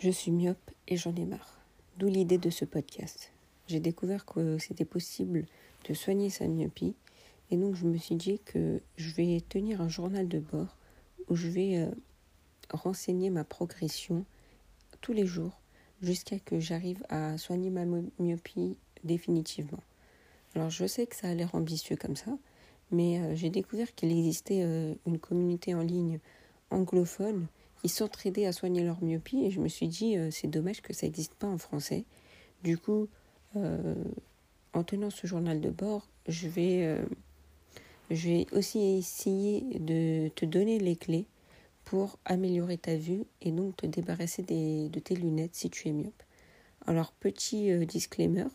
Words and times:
Je 0.00 0.08
suis 0.08 0.30
myope 0.30 0.70
et 0.88 0.96
j'en 0.96 1.14
ai 1.14 1.26
marre. 1.26 1.60
D'où 1.98 2.06
l'idée 2.06 2.38
de 2.38 2.48
ce 2.48 2.64
podcast. 2.64 3.32
J'ai 3.66 3.80
découvert 3.80 4.24
que 4.24 4.56
c'était 4.56 4.86
possible 4.86 5.44
de 5.86 5.92
soigner 5.92 6.30
sa 6.30 6.48
myopie 6.48 6.94
et 7.50 7.58
donc 7.58 7.74
je 7.74 7.84
me 7.84 7.98
suis 7.98 8.14
dit 8.14 8.38
que 8.46 8.80
je 8.96 9.10
vais 9.10 9.42
tenir 9.46 9.82
un 9.82 9.90
journal 9.90 10.26
de 10.26 10.38
bord 10.38 10.74
où 11.28 11.36
je 11.36 11.48
vais 11.48 11.76
euh, 11.76 11.90
renseigner 12.70 13.28
ma 13.28 13.44
progression 13.44 14.24
tous 15.02 15.12
les 15.12 15.26
jours 15.26 15.60
jusqu'à 16.00 16.38
que 16.38 16.60
j'arrive 16.60 17.04
à 17.10 17.36
soigner 17.36 17.68
ma 17.68 17.84
myopie 18.18 18.78
définitivement. 19.04 19.82
Alors 20.54 20.70
je 20.70 20.86
sais 20.86 21.06
que 21.06 21.14
ça 21.14 21.28
a 21.28 21.34
l'air 21.34 21.54
ambitieux 21.54 21.96
comme 21.96 22.16
ça, 22.16 22.38
mais 22.90 23.20
euh, 23.20 23.34
j'ai 23.34 23.50
découvert 23.50 23.94
qu'il 23.94 24.10
existait 24.12 24.62
euh, 24.62 24.94
une 25.04 25.18
communauté 25.18 25.74
en 25.74 25.82
ligne 25.82 26.20
anglophone 26.70 27.48
qui 27.80 27.88
s'entraidaient 27.88 28.46
à 28.46 28.52
soigner 28.52 28.82
leur 28.82 29.02
myopie 29.02 29.44
et 29.44 29.50
je 29.50 29.60
me 29.60 29.68
suis 29.68 29.88
dit 29.88 30.16
euh, 30.16 30.30
c'est 30.30 30.48
dommage 30.48 30.82
que 30.82 30.92
ça 30.92 31.06
n'existe 31.06 31.34
pas 31.34 31.46
en 31.46 31.58
français. 31.58 32.04
Du 32.62 32.76
coup, 32.76 33.08
euh, 33.56 33.94
en 34.74 34.84
tenant 34.84 35.10
ce 35.10 35.26
journal 35.26 35.60
de 35.60 35.70
bord, 35.70 36.06
je 36.28 36.46
vais, 36.48 36.84
euh, 36.84 37.02
je 38.10 38.28
vais 38.28 38.46
aussi 38.52 38.98
essayer 38.98 39.62
de 39.78 40.28
te 40.28 40.44
donner 40.44 40.78
les 40.78 40.94
clés 40.94 41.26
pour 41.84 42.18
améliorer 42.26 42.76
ta 42.76 42.96
vue 42.96 43.24
et 43.40 43.50
donc 43.50 43.78
te 43.78 43.86
débarrasser 43.86 44.42
des, 44.42 44.90
de 44.90 45.00
tes 45.00 45.16
lunettes 45.16 45.54
si 45.54 45.70
tu 45.70 45.88
es 45.88 45.92
myope. 45.92 46.22
Alors, 46.86 47.12
petit 47.12 47.74
disclaimer, 47.86 48.46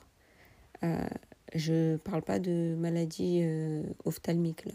je 1.54 1.92
ne 1.94 1.98
parle 1.98 2.22
pas 2.22 2.40
de 2.40 2.76
maladie 2.78 3.44
ophtalmique 4.06 4.66
là. 4.66 4.74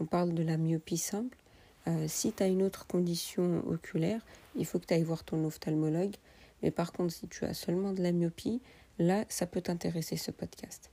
On 0.00 0.04
parle 0.04 0.34
de 0.34 0.42
la 0.42 0.58
myopie 0.58 0.98
simple 0.98 1.38
euh, 1.86 2.06
si 2.08 2.32
tu 2.32 2.42
as 2.42 2.46
une 2.46 2.62
autre 2.62 2.86
condition 2.86 3.62
oculaire, 3.68 4.20
il 4.56 4.64
faut 4.64 4.78
que 4.78 4.86
tu 4.86 4.94
ailles 4.94 5.02
voir 5.02 5.24
ton 5.24 5.44
ophtalmologue. 5.44 6.14
Mais 6.62 6.70
par 6.70 6.92
contre, 6.92 7.12
si 7.12 7.28
tu 7.28 7.44
as 7.44 7.54
seulement 7.54 7.92
de 7.92 8.02
la 8.02 8.12
myopie, 8.12 8.62
là, 8.98 9.24
ça 9.28 9.46
peut 9.46 9.60
t'intéresser 9.60 10.16
ce 10.16 10.30
podcast. 10.30 10.90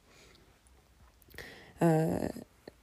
Euh, 1.82 2.28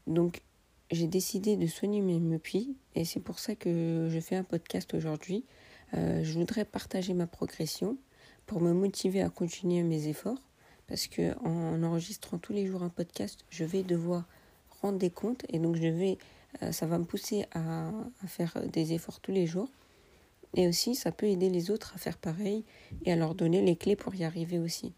donc, 0.06 0.42
j'ai 0.91 1.06
décidé 1.06 1.56
de 1.56 1.67
soigner 1.67 2.00
mes 2.00 2.19
myopies 2.19 2.77
et 2.95 3.05
c'est 3.05 3.20
pour 3.20 3.39
ça 3.39 3.55
que 3.55 4.09
je 4.11 4.20
fais 4.20 4.37
un 4.37 4.45
podcast 4.45 4.95
aujourd'hui. 4.95 5.45
Euh, 5.95 6.25
je 6.25 6.33
voudrais 6.33 6.65
partager 6.65 7.12
ma 7.12 7.27
progression 7.27 7.98
pour 8.47 8.61
me 8.61 8.72
motiver 8.72 9.20
à 9.20 9.28
continuer 9.28 9.83
mes 9.83 10.09
efforts 10.09 10.41
parce 10.87 11.06
que 11.06 11.39
en 11.45 11.83
enregistrant 11.83 12.39
tous 12.39 12.55
les 12.55 12.67
jours 12.67 12.83
un 12.83 12.89
podcast, 12.89 13.45
je 13.50 13.65
vais 13.65 13.83
devoir 13.83 14.25
rendre 14.81 14.98
des 14.98 15.11
comptes 15.11 15.45
et 15.50 15.59
donc 15.59 15.77
je 15.77 15.89
vais 15.89 16.19
ça 16.71 16.87
va 16.87 16.99
me 16.99 17.05
pousser 17.05 17.47
à, 17.53 17.91
faire 18.27 18.55
des 18.69 18.93
efforts 18.93 19.21
tous 19.21 19.33
les 19.33 19.47
jours. 19.47 19.69
Et 20.55 20.67
aussi, 20.67 20.95
ça 20.95 21.13
peut 21.13 21.27
aider 21.27 21.51
les 21.51 21.71
autres 21.71 21.93
à 21.95 21.99
faire 21.99 22.17
pareil 22.17 22.65
et 23.05 23.13
à 23.13 23.17
leur 23.17 23.35
donner 23.35 23.63
les 23.63 23.77
clés 23.77 23.97
pour 23.97 24.15
y 24.15 24.25
arriver 24.25 24.59
aussi. 24.59 24.95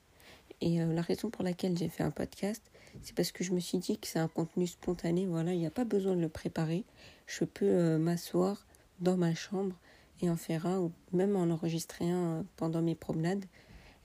Et 0.61 0.81
euh, 0.81 0.93
la 0.93 1.03
raison 1.03 1.31
pour 1.31 1.43
laquelle 1.43 1.77
j'ai 1.77 1.89
fait 1.89 2.03
un 2.03 2.11
podcast, 2.11 2.63
c'est 3.03 3.15
parce 3.15 3.33
que 3.33 3.43
je 3.43 3.53
me 3.53 3.61
suis 3.61 3.79
dit 3.79 3.99
que 3.99 4.07
c'est 4.07 4.19
un 4.19 4.29
contenu 4.29 4.67
spontané. 4.67 5.27
Voilà, 5.27 5.53
il 5.53 5.59
n'y 5.59 5.67
a 5.67 5.71
pas 5.71 5.85
besoin 5.85 6.15
de 6.15 6.21
le 6.21 6.29
préparer. 6.29 6.85
Je 7.27 7.45
peux 7.45 7.67
euh, 7.67 7.99
m'asseoir 7.99 8.67
dans 9.01 9.17
ma 9.17 9.35
chambre 9.35 9.75
et 10.23 10.29
en 10.29 10.37
faire 10.37 10.67
un, 10.67 10.79
ou 10.79 10.93
même 11.13 11.35
en 11.35 11.45
enregistrer 11.51 12.11
un 12.11 12.45
pendant 12.57 12.83
mes 12.83 12.95
promenades. 12.95 13.45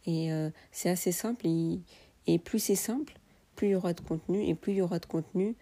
Et 0.08 0.30
c'est 0.72 0.90
assez 0.92 1.12
simple. 1.12 1.48
Et 2.28 2.40
plus 2.40 2.60
c'est 2.60 2.76
simple, 2.76 3.18
plus 3.56 3.70
il 3.70 3.72
y 3.72 3.76
aura 3.76 3.94
de 3.94 4.02
contenu. 4.02 4.48
Et 4.48 4.54
plus 4.54 4.74
il 4.74 4.76
y 4.78 4.82
aura 4.82 5.00
de 5.00 5.06
contenu, 5.08 5.56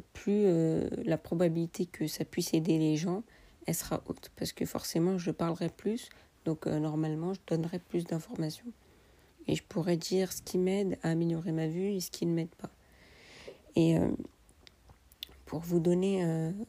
plus 0.00 0.44
euh, 0.46 0.88
la 1.04 1.16
probabilité 1.16 1.86
que 1.86 2.06
ça 2.06 2.24
puisse 2.24 2.52
aider 2.54 2.78
les 2.78 2.96
gens, 2.96 3.22
elle 3.66 3.74
sera 3.74 4.02
haute. 4.06 4.30
Parce 4.36 4.52
que 4.52 4.66
forcément, 4.66 5.18
je 5.18 5.30
parlerai 5.30 5.68
plus, 5.68 6.10
donc 6.44 6.66
euh, 6.66 6.78
normalement, 6.78 7.34
je 7.34 7.40
donnerai 7.46 7.78
plus 7.78 8.04
d'informations. 8.04 8.72
Et 9.46 9.54
je 9.54 9.62
pourrais 9.62 9.96
dire 9.96 10.32
ce 10.32 10.42
qui 10.42 10.58
m'aide 10.58 10.98
à 11.02 11.10
améliorer 11.10 11.52
ma 11.52 11.68
vue 11.68 11.92
et 11.92 12.00
ce 12.00 12.10
qui 12.10 12.26
ne 12.26 12.32
m'aide 12.32 12.54
pas. 12.56 12.70
Et 13.76 13.98
euh, 13.98 14.10
pour 15.44 15.60
vous 15.60 15.80
donner, 15.80 16.24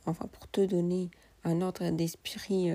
enfin 0.06 0.28
pour 0.28 0.50
te 0.50 0.60
donner 0.62 1.10
un 1.46 1.62
ordre 1.62 1.90
d'esprit 1.92 2.70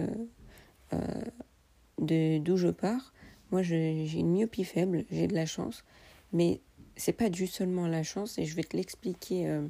de 1.99 2.39
d'où 2.39 2.57
je 2.57 2.69
pars, 2.69 3.13
moi 3.51 3.63
j'ai 3.63 4.11
une 4.15 4.33
myopie 4.33 4.65
faible, 4.65 5.05
j'ai 5.11 5.27
de 5.27 5.35
la 5.35 5.45
chance, 5.45 5.85
mais 6.33 6.61
c'est 6.97 7.13
pas 7.13 7.29
dû 7.29 7.47
seulement 7.47 7.85
à 7.85 7.89
la 7.89 8.03
chance 8.03 8.39
et 8.39 8.47
je 8.47 8.57
vais 8.57 8.65
te 8.65 8.77
l'expliquer 8.77 9.61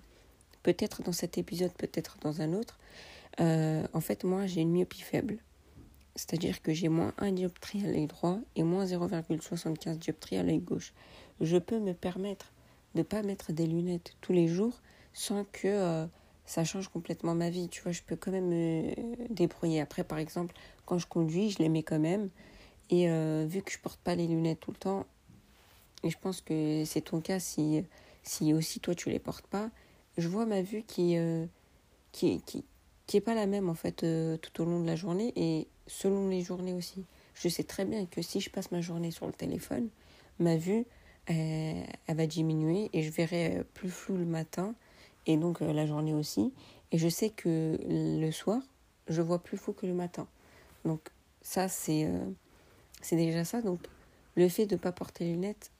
peut-être 0.63 1.03
dans 1.03 1.13
cet 1.13 1.39
épisode, 1.39 1.73
peut-être 1.73 2.17
dans 2.21 2.41
un 2.41 2.53
autre. 2.53 2.79
Euh, 3.41 3.87
en 3.93 4.01
fait, 4.01 4.25
moi, 4.25 4.47
j'ai 4.47 4.61
une 4.61 4.73
myopie 4.73 5.01
faible. 5.01 5.39
C'est-à-dire 6.17 6.61
que 6.61 6.73
j'ai 6.73 6.89
moins 6.89 7.15
1 7.19 7.33
dioptrie 7.33 7.85
à 7.87 7.91
l'œil 7.91 8.07
droit 8.07 8.39
et 8.57 8.63
moins 8.63 8.85
0,75 8.85 9.97
dioptrie 9.97 10.37
à 10.37 10.43
l'œil 10.43 10.59
gauche. 10.59 10.93
Je 11.41 11.57
peux 11.57 11.79
me 11.79 11.95
permettre 11.95 12.53
de 12.95 13.01
ne 13.01 13.05
pas 13.05 13.23
mettre 13.23 13.53
des 13.53 13.67
lunettes 13.67 14.15
tous 14.21 14.33
les 14.33 14.49
jours 14.49 14.81
sans 15.13 15.45
que 15.45 15.69
euh, 15.69 16.07
ça 16.45 16.65
change 16.65 16.89
complètement 16.89 17.35
ma 17.35 17.49
vie. 17.49 17.69
Tu 17.69 17.81
vois, 17.83 17.93
je 17.93 18.03
peux 18.03 18.17
quand 18.17 18.33
même 18.33 18.49
me 18.49 18.93
débrouiller. 19.33 19.81
Après, 19.81 20.05
par 20.05 20.19
exemple, 20.19 20.55
quand 20.85 20.99
je 20.99 21.07
conduis, 21.07 21.51
je 21.51 21.59
les 21.59 21.69
mets 21.69 21.85
quand 21.85 22.01
même. 22.01 22.29
Et 22.91 23.09
euh, 23.09 23.47
vu 23.49 23.63
que 23.63 23.71
je 23.71 23.79
porte 23.79 24.01
pas 24.01 24.17
les 24.17 24.27
lunettes 24.27 24.61
tout 24.61 24.73
le 24.73 24.77
temps, 24.77 25.07
et 26.03 26.11
je 26.11 26.19
pense 26.19 26.41
que 26.41 26.83
c'est 26.85 27.03
ton 27.03 27.21
cas 27.21 27.39
si, 27.39 27.85
si 28.23 28.53
aussi 28.53 28.81
toi 28.81 28.95
tu 28.95 29.11
les 29.11 29.19
portes 29.19 29.47
pas, 29.47 29.71
je 30.19 30.29
vois 30.29 30.47
ma 30.47 30.63
vue 30.63 30.83
qui, 30.83 31.17
euh, 31.17 31.47
qui, 32.13 32.41
qui, 32.43 32.65
qui 33.07 33.17
est 33.17 33.21
pas 33.21 33.35
la 33.35 33.47
même 33.47 33.69
en 33.69 33.75
fait 33.75 34.03
euh, 34.03 34.37
tout 34.37 34.63
au 34.63 34.65
long 34.65 34.81
de 34.81 34.87
la 34.87 34.97
journée 34.97 35.33
et 35.37 35.67
selon 35.87 36.29
les 36.29 36.43
journées 36.43 36.75
aussi. 36.75 37.05
Je 37.35 37.49
sais 37.49 37.65
très 37.65 37.85
bien 37.85 38.07
que 38.07 38.23
si 38.23 38.41
je 38.41 38.51
passe 38.51 38.71
ma 38.71 38.81
journée 38.81 39.11
sur 39.11 39.27
le 39.27 39.33
téléphone, 39.33 39.89
ma 40.39 40.57
vue 40.57 40.85
elle, 41.27 41.87
va 42.09 42.27
diminuer 42.27 42.91
et 42.93 43.03
je 43.03 43.11
verrai 43.11 43.65
plus 43.75 43.91
flou 43.91 44.17
le 44.17 44.25
matin 44.25 44.75
et 45.27 45.37
donc 45.37 45.63
euh, 45.63 45.73
la 45.73 45.87
journée 45.87 46.15
aussi. 46.15 46.53
Et 46.93 46.99
je 46.99 47.09
sais 47.09 47.31
que 47.31 47.79
le 47.89 48.31
soir, 48.33 48.61
je 49.09 49.23
vois 49.23 49.39
plus 49.39 49.57
flou 49.57 49.73
que 49.73 49.87
le 49.87 49.95
matin. 49.95 50.27
Donc 50.85 51.01
ça 51.41 51.69
c'est 51.69 52.11
c'est 53.01 53.17
déjà 53.17 53.45
ça. 53.45 53.63
Donc 53.63 53.81
le 54.35 54.49
fait 54.49 54.67
de 54.67 54.75
ne 54.75 54.81
pas 54.81 54.91
porter 54.91 55.25
les 55.25 55.33
lunettes, 55.33 55.71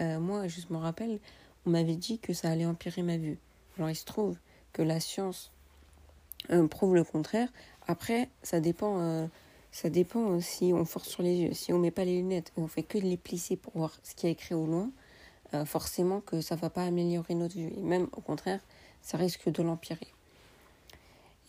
moi 0.00 0.48
je 0.48 0.60
me 0.70 0.78
rappelle 0.78 1.20
on 1.66 1.70
m'avait 1.70 1.96
dit 1.96 2.18
que 2.18 2.32
ça 2.32 2.50
allait 2.50 2.66
empirer 2.66 3.02
ma 3.02 3.16
vue. 3.16 3.38
Alors 3.76 3.90
il 3.90 3.96
se 3.96 4.04
trouve 4.04 4.36
que 4.72 4.82
la 4.82 5.00
science 5.00 5.52
euh, 6.50 6.66
prouve 6.68 6.94
le 6.94 7.04
contraire. 7.04 7.48
Après, 7.88 8.28
ça 8.42 8.60
dépend, 8.60 9.00
euh, 9.00 9.26
ça 9.72 9.90
dépend 9.90 10.40
si 10.40 10.72
on 10.72 10.84
force 10.84 11.08
sur 11.08 11.22
les 11.22 11.36
yeux. 11.36 11.54
Si 11.54 11.72
on 11.72 11.78
met 11.78 11.90
pas 11.90 12.04
les 12.04 12.16
lunettes 12.16 12.52
et 12.56 12.60
on 12.60 12.68
fait 12.68 12.82
que 12.82 12.98
les 12.98 13.16
plisser 13.16 13.56
pour 13.56 13.72
voir 13.76 13.92
ce 14.02 14.14
qui 14.14 14.26
est 14.26 14.32
écrit 14.32 14.54
au 14.54 14.66
loin, 14.66 14.90
euh, 15.54 15.64
forcément 15.64 16.20
que 16.20 16.40
ça 16.40 16.56
va 16.56 16.70
pas 16.70 16.84
améliorer 16.84 17.34
notre 17.34 17.56
vue. 17.56 17.72
Et 17.76 17.82
même 17.82 18.08
au 18.12 18.20
contraire, 18.20 18.60
ça 19.02 19.18
risque 19.18 19.50
de 19.50 19.62
l'empirer. 19.62 20.08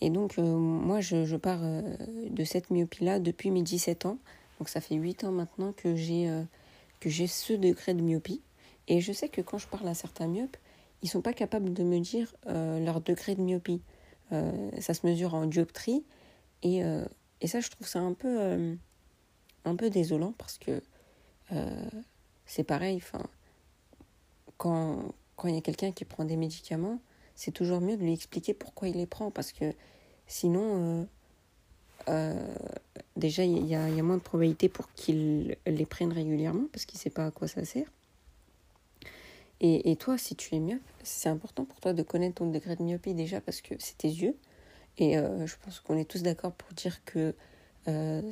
Et 0.00 0.10
donc, 0.10 0.38
moi, 0.38 1.00
je, 1.00 1.24
je 1.24 1.34
pars 1.34 1.58
de 1.58 2.44
cette 2.44 2.70
myopie-là 2.70 3.18
depuis 3.18 3.50
mes 3.50 3.62
17 3.62 4.06
ans. 4.06 4.18
Donc, 4.60 4.68
ça 4.68 4.80
fait 4.80 4.94
8 4.94 5.24
ans 5.24 5.32
maintenant 5.32 5.72
que 5.72 5.96
j'ai 5.96 6.30
que 7.00 7.10
j'ai 7.10 7.26
ce 7.26 7.52
degré 7.52 7.94
de 7.94 8.02
myopie. 8.02 8.40
Et 8.88 9.00
je 9.00 9.12
sais 9.12 9.28
que 9.28 9.42
quand 9.42 9.58
je 9.58 9.68
parle 9.68 9.86
à 9.86 9.94
certains 9.94 10.26
myopes, 10.26 10.56
ils 11.02 11.08
sont 11.08 11.20
pas 11.20 11.34
capables 11.34 11.72
de 11.72 11.84
me 11.84 12.00
dire 12.00 12.34
euh, 12.46 12.80
leur 12.80 13.00
degré 13.00 13.34
de 13.34 13.42
myopie. 13.42 13.82
Euh, 14.32 14.70
ça 14.80 14.94
se 14.94 15.06
mesure 15.06 15.34
en 15.34 15.46
dioptrie. 15.46 16.04
Et, 16.62 16.82
euh, 16.82 17.04
et 17.40 17.46
ça, 17.46 17.60
je 17.60 17.68
trouve 17.68 17.86
ça 17.86 18.00
un 18.00 18.14
peu, 18.14 18.76
un 19.64 19.76
peu 19.76 19.90
désolant 19.90 20.32
parce 20.36 20.58
que 20.58 20.82
c'est 22.46 22.64
pareil. 22.64 23.00
Quand, 24.56 25.14
quand 25.36 25.48
il 25.48 25.54
y 25.54 25.58
a 25.58 25.60
quelqu'un 25.60 25.92
qui 25.92 26.04
prend 26.04 26.24
des 26.24 26.36
médicaments, 26.36 27.00
c'est 27.36 27.52
toujours 27.52 27.80
mieux 27.80 27.96
de 27.96 28.02
lui 28.02 28.12
expliquer 28.12 28.54
pourquoi 28.54 28.88
il 28.88 28.96
les 28.96 29.06
prend 29.06 29.30
parce 29.30 29.52
que 29.52 29.72
sinon, 30.26 31.06
déjà, 33.16 33.44
il 33.44 33.66
y, 33.66 33.70
y, 33.70 33.74
a 33.76 34.02
moins 34.02 34.16
de 34.16 34.22
probabilité 34.22 34.68
pour 34.68 34.92
qu'il 34.94 35.56
les 35.64 35.86
prenne 35.86 36.12
régulièrement 36.12 36.66
parce 36.72 36.86
qu'il 36.86 36.98
ne 36.98 37.02
sait 37.02 37.10
pas 37.10 37.26
à 37.26 37.30
quoi 37.30 37.46
ça 37.46 37.64
sert. 37.64 37.86
Et, 39.60 39.96
toi, 39.96 40.16
si 40.18 40.36
tu 40.36 40.54
es 40.54 40.60
myope, 40.60 40.80
c'est 41.02 41.28
important 41.28 41.64
pour 41.64 41.80
toi 41.80 41.92
de 41.92 42.02
connaître 42.04 42.36
ton 42.36 42.48
degré 42.48 42.76
de 42.76 42.82
myopie 42.82 43.14
déjà 43.14 43.40
parce 43.40 43.60
que 43.60 43.74
c'est 43.78 43.98
tes 43.98 44.08
yeux. 44.08 44.36
Et 44.98 45.18
euh, 45.18 45.46
je 45.46 45.56
pense 45.64 45.80
qu'on 45.80 45.96
est 45.96 46.08
tous 46.08 46.22
d'accord 46.22 46.52
pour 46.52 46.72
dire 46.74 47.04
que 47.04 47.34
euh, 47.88 48.22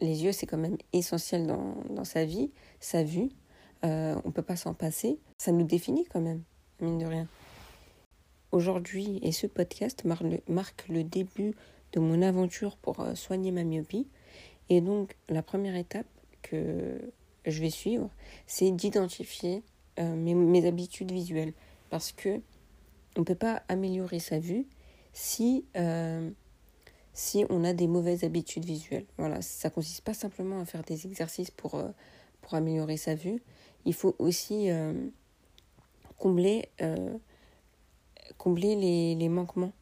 les 0.00 0.24
yeux, 0.24 0.32
c'est 0.32 0.46
quand 0.46 0.58
même 0.58 0.76
essentiel 0.92 1.46
dans, 1.46 1.76
dans, 1.88 2.04
sa 2.04 2.26
vie, 2.26 2.50
sa 2.78 3.02
vue. 3.02 3.30
Euh, 3.84 4.16
on 4.24 4.28
ne 4.28 4.32
peut 4.32 4.42
pas 4.42 4.56
s'en 4.56 4.74
passer. 4.74 5.18
Ça 5.38 5.50
nous 5.50 5.64
définit 5.64 6.04
quand 6.04 6.20
même, 6.20 6.42
mine 6.80 6.98
de 6.98 7.06
rien. 7.06 7.26
Aujourd'hui, 8.52 9.20
et 9.22 9.32
ce 9.32 9.46
podcast 9.46 10.04
marque 10.04 10.88
le, 10.88 11.04
début 11.04 11.54
de 11.92 12.00
mon 12.00 12.20
aventure 12.20 12.76
pour 12.76 13.04
soigner 13.14 13.50
ma 13.50 13.64
myopie. 13.64 14.06
Et 14.68 14.82
donc, 14.82 15.16
la 15.28 15.42
première 15.42 15.74
étape 15.74 16.06
que 16.42 17.00
je 17.46 17.60
vais 17.60 17.70
suivre, 17.70 18.10
c'est 18.46 18.70
d'identifier 18.70 19.62
euh, 20.00 20.14
mes, 20.16 20.66
habitudes 20.66 21.12
visuelles. 21.12 21.52
Parce 21.90 22.12
que 22.12 22.40
on 23.16 23.20
ne 23.20 23.24
peut 23.24 23.36
pas 23.36 23.62
améliorer 23.68 24.18
sa 24.18 24.40
vue 24.40 24.66
si, 25.12 25.64
euh, 25.76 26.30
si 27.12 27.46
on 27.48 27.62
a 27.62 27.72
des 27.72 27.86
mauvaises 27.86 28.24
habitudes 28.24 28.64
visuelles. 28.64 29.06
Voilà, 29.18 29.40
ça 29.40 29.70
consiste 29.70 30.02
pas 30.02 30.14
simplement 30.14 30.60
à 30.60 30.64
faire 30.64 30.82
des 30.82 31.06
exercices 31.06 31.52
pour, 31.52 31.76
euh, 31.76 31.88
pour 32.40 32.54
améliorer 32.54 32.96
sa 32.96 33.14
vue. 33.14 33.40
Il 33.84 33.94
faut 33.94 34.16
aussi 34.18 34.70
combler, 36.16 36.70
combler 38.38 38.76
les, 38.76 39.14
les 39.14 39.28
manquements 39.28 39.72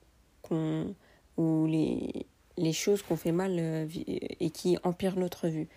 qu'on, 0.43 0.93
ou 1.37 1.67
les, 1.67 2.27
les 2.57 2.73
choses 2.73 3.01
qu'on 3.03 3.15
fait 3.15 3.31
mal 3.31 3.61
et 3.61 4.51
qui 4.51 4.77
empirent 4.83 5.17
notre 5.17 5.47
vue. 5.47 5.69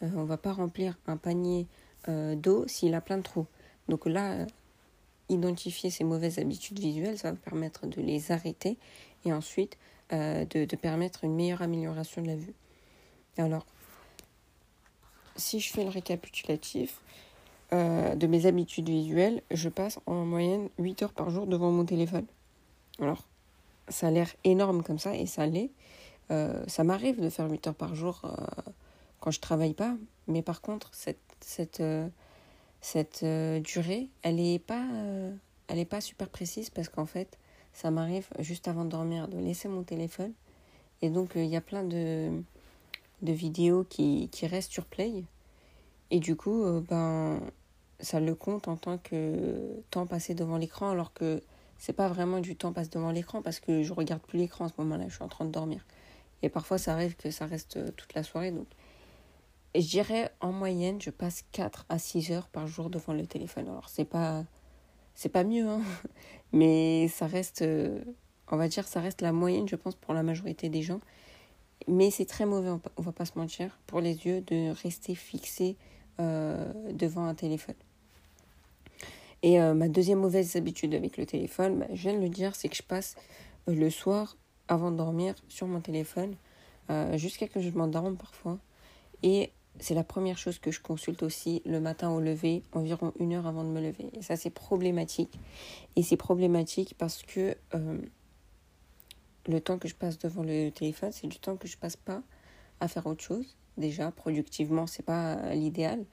on 0.00 0.24
va 0.24 0.38
pas 0.38 0.54
remplir 0.54 0.98
un 1.06 1.18
panier 1.18 1.66
d'eau 2.08 2.66
s'il 2.66 2.94
a 2.94 3.02
plein 3.02 3.18
de 3.18 3.22
trous. 3.22 3.46
Donc 3.88 4.06
là, 4.06 4.46
identifier 5.28 5.90
ces 5.90 6.04
mauvaises 6.04 6.38
habitudes 6.38 6.78
visuelles, 6.78 7.18
ça 7.18 7.32
va 7.32 7.36
permettre 7.36 7.86
de 7.86 8.00
les 8.00 8.32
arrêter 8.32 8.76
et 9.24 9.32
ensuite 9.32 9.78
euh, 10.12 10.44
de, 10.44 10.76
permettre 10.76 11.24
une 11.24 11.34
meilleure 11.34 11.62
amélioration 11.62 12.22
de 12.22 12.28
la 12.28 12.36
vue. 12.36 12.54
Alors, 13.38 13.66
si 15.36 15.60
je 15.60 15.72
fais 15.72 15.82
le 15.82 15.90
récapitulatif 15.90 17.00
euh, 17.72 18.14
de 18.14 18.26
mes 18.26 18.46
habitudes 18.46 18.88
visuelles, 18.88 19.42
je 19.50 19.68
passe 19.68 19.98
en 20.06 20.24
moyenne 20.24 20.68
8 20.78 21.02
heures 21.02 21.12
par 21.12 21.30
jour 21.30 21.46
devant 21.46 21.70
mon 21.70 21.84
téléphone. 21.84 22.26
Alors, 23.00 23.24
ça 23.88 24.08
a 24.08 24.10
l'air 24.10 24.28
énorme 24.44 24.82
comme 24.82 24.98
ça, 24.98 25.16
et 25.16 25.26
ça 25.26 25.46
l'est. 25.46 25.70
Euh, 26.30 26.62
ça 26.68 26.84
m'arrive 26.84 27.20
de 27.20 27.28
faire 27.28 27.50
8 27.50 27.68
heures 27.68 27.74
par 27.74 27.94
jour 27.94 28.22
quand 29.20 29.30
je 29.30 29.40
travaille 29.40 29.74
pas, 29.74 29.96
mais 30.28 30.42
par 30.42 30.60
contre, 30.60 30.90
cette, 30.92 31.90
cette 32.84 33.24
durée, 33.24 34.08
elle 34.22 34.36
n'est 34.36 34.58
pas, 34.58 34.86
elle 35.68 35.78
est 35.78 35.84
pas 35.84 36.00
super 36.00 36.28
précise 36.28 36.70
parce 36.70 36.88
qu'en 36.88 37.06
fait, 37.06 37.38
ça 37.74 37.90
m'arrive 37.90 38.28
juste 38.38 38.68
avant 38.68 38.84
de 38.84 38.90
dormir 38.90 39.28
de 39.28 39.36
laisser 39.38 39.68
mon 39.68 39.82
téléphone. 39.82 40.32
Et 41.02 41.10
donc, 41.10 41.36
euh, 41.36 41.44
il 41.44 41.50
y 41.50 41.56
a 41.56 41.60
plein 41.60 41.82
de, 41.82 42.30
de 43.22 43.32
vidéos 43.32 43.84
qui, 43.84 44.28
qui 44.30 44.46
restent 44.46 44.72
sur 44.72 44.86
Play. 44.86 45.24
Et 46.10 46.20
du 46.20 46.36
coup, 46.36 46.62
euh, 46.62 46.80
ben, 46.80 47.40
ça 48.00 48.20
le 48.20 48.34
compte 48.34 48.68
en 48.68 48.76
tant 48.76 48.98
que 48.98 49.82
temps 49.90 50.06
passé 50.06 50.34
devant 50.34 50.56
l'écran, 50.56 50.90
alors 50.90 51.12
que 51.12 51.42
c'est 51.78 51.92
pas 51.92 52.08
vraiment 52.08 52.38
du 52.38 52.56
temps 52.56 52.72
passé 52.72 52.90
devant 52.90 53.10
l'écran 53.10 53.42
parce 53.42 53.60
que 53.60 53.82
je 53.82 53.92
regarde 53.92 54.22
plus 54.22 54.38
l'écran 54.38 54.66
à 54.66 54.68
ce 54.68 54.74
moment-là, 54.78 55.04
je 55.08 55.14
suis 55.14 55.24
en 55.24 55.28
train 55.28 55.44
de 55.44 55.50
dormir. 55.50 55.84
Et 56.42 56.48
parfois, 56.48 56.78
ça 56.78 56.92
arrive 56.92 57.16
que 57.16 57.30
ça 57.30 57.46
reste 57.46 57.76
euh, 57.76 57.90
toute 57.96 58.14
la 58.14 58.22
soirée. 58.22 58.52
Donc, 58.52 58.68
je 59.74 59.88
dirais 59.88 60.30
en 60.40 60.52
moyenne, 60.52 61.00
je 61.00 61.10
passe 61.10 61.44
4 61.52 61.86
à 61.88 61.98
6 61.98 62.32
heures 62.32 62.48
par 62.48 62.66
jour 62.66 62.90
devant 62.90 63.12
le 63.12 63.26
téléphone. 63.26 63.68
Alors, 63.68 63.88
c'est 63.88 64.04
pas 64.04 64.44
c'est 65.14 65.28
pas 65.28 65.44
mieux, 65.44 65.66
hein. 65.66 65.80
mais 66.52 67.08
ça 67.08 67.26
reste, 67.26 67.62
euh, 67.62 68.00
on 68.50 68.56
va 68.56 68.68
dire, 68.68 68.86
ça 68.86 69.00
reste 69.00 69.22
la 69.22 69.32
moyenne, 69.32 69.68
je 69.68 69.76
pense, 69.76 69.94
pour 69.94 70.14
la 70.14 70.22
majorité 70.22 70.68
des 70.68 70.82
gens. 70.82 71.00
Mais 71.88 72.10
c'est 72.10 72.24
très 72.24 72.46
mauvais, 72.46 72.70
on 72.96 73.02
va 73.02 73.12
pas 73.12 73.24
se 73.24 73.38
mentir, 73.38 73.78
pour 73.86 74.00
les 74.00 74.26
yeux 74.26 74.40
de 74.40 74.70
rester 74.82 75.14
fixé 75.14 75.76
euh, 76.20 76.72
devant 76.92 77.26
un 77.26 77.34
téléphone. 77.34 77.74
Et 79.42 79.60
euh, 79.60 79.74
ma 79.74 79.88
deuxième 79.88 80.20
mauvaise 80.20 80.56
habitude 80.56 80.94
avec 80.94 81.16
le 81.16 81.26
téléphone, 81.26 81.80
bah, 81.80 81.86
je 81.92 82.08
viens 82.08 82.14
de 82.14 82.22
le 82.22 82.30
dire, 82.30 82.56
c'est 82.56 82.68
que 82.68 82.76
je 82.76 82.82
passe 82.82 83.16
le 83.66 83.90
soir 83.90 84.36
avant 84.68 84.90
de 84.90 84.96
dormir 84.96 85.34
sur 85.48 85.66
mon 85.66 85.80
téléphone 85.80 86.36
jusqu'à 87.14 87.48
que 87.48 87.60
je 87.60 87.70
m'endorme 87.70 88.16
parfois. 88.16 88.58
C'est 89.80 89.94
la 89.94 90.04
première 90.04 90.38
chose 90.38 90.58
que 90.58 90.70
je 90.70 90.80
consulte 90.80 91.22
aussi 91.22 91.62
le 91.64 91.80
matin 91.80 92.10
au 92.10 92.20
lever, 92.20 92.62
environ 92.72 93.12
une 93.18 93.34
heure 93.34 93.46
avant 93.46 93.64
de 93.64 93.70
me 93.70 93.80
lever. 93.80 94.10
Et 94.12 94.22
ça, 94.22 94.36
c'est 94.36 94.50
problématique. 94.50 95.38
Et 95.96 96.02
c'est 96.02 96.16
problématique 96.16 96.94
parce 96.96 97.22
que 97.22 97.56
euh, 97.74 97.98
le 99.46 99.60
temps 99.60 99.78
que 99.78 99.88
je 99.88 99.94
passe 99.94 100.18
devant 100.18 100.42
le 100.42 100.70
téléphone, 100.70 101.12
c'est 101.12 101.26
du 101.26 101.38
temps 101.38 101.56
que 101.56 101.68
je 101.68 101.76
passe 101.76 101.96
pas 101.96 102.22
à 102.80 102.88
faire 102.88 103.06
autre 103.06 103.22
chose. 103.22 103.56
Déjà, 103.76 104.10
productivement, 104.12 104.86
c'est 104.86 105.02
pas 105.02 105.54
l'idéal. 105.54 106.04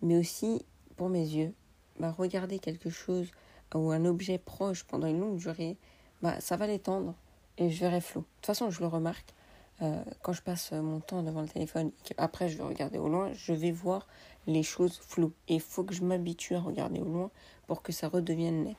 Mais 0.00 0.16
aussi, 0.16 0.64
pour 0.96 1.08
mes 1.08 1.20
yeux, 1.20 1.52
bah, 2.00 2.10
regarder 2.10 2.58
quelque 2.58 2.90
chose 2.90 3.30
ou 3.74 3.90
un 3.90 4.04
objet 4.04 4.38
proche 4.38 4.84
pendant 4.84 5.06
une 5.06 5.20
longue 5.20 5.36
durée, 5.36 5.76
bah, 6.22 6.40
ça 6.40 6.56
va 6.56 6.66
l'étendre 6.66 7.14
et 7.58 7.70
je 7.70 7.80
verrai 7.80 8.00
flou. 8.00 8.20
De 8.20 8.26
toute 8.36 8.46
façon, 8.46 8.70
je 8.70 8.80
le 8.80 8.86
remarque. 8.86 9.34
Euh, 9.80 10.02
quand 10.22 10.32
je 10.32 10.42
passe 10.42 10.72
mon 10.72 11.00
temps 11.00 11.22
devant 11.22 11.40
le 11.40 11.48
téléphone 11.48 11.90
après 12.18 12.48
je 12.48 12.58
vais 12.58 12.62
regarder 12.62 12.98
au 12.98 13.08
loin, 13.08 13.32
je 13.32 13.52
vais 13.52 13.72
voir 13.72 14.06
les 14.46 14.62
choses 14.62 14.98
floues. 14.98 15.32
Et 15.48 15.54
il 15.54 15.60
faut 15.60 15.82
que 15.82 15.94
je 15.94 16.04
m'habitue 16.04 16.54
à 16.54 16.60
regarder 16.60 17.00
au 17.00 17.08
loin 17.08 17.30
pour 17.66 17.82
que 17.82 17.92
ça 17.92 18.08
redevienne 18.08 18.64
net. 18.64 18.76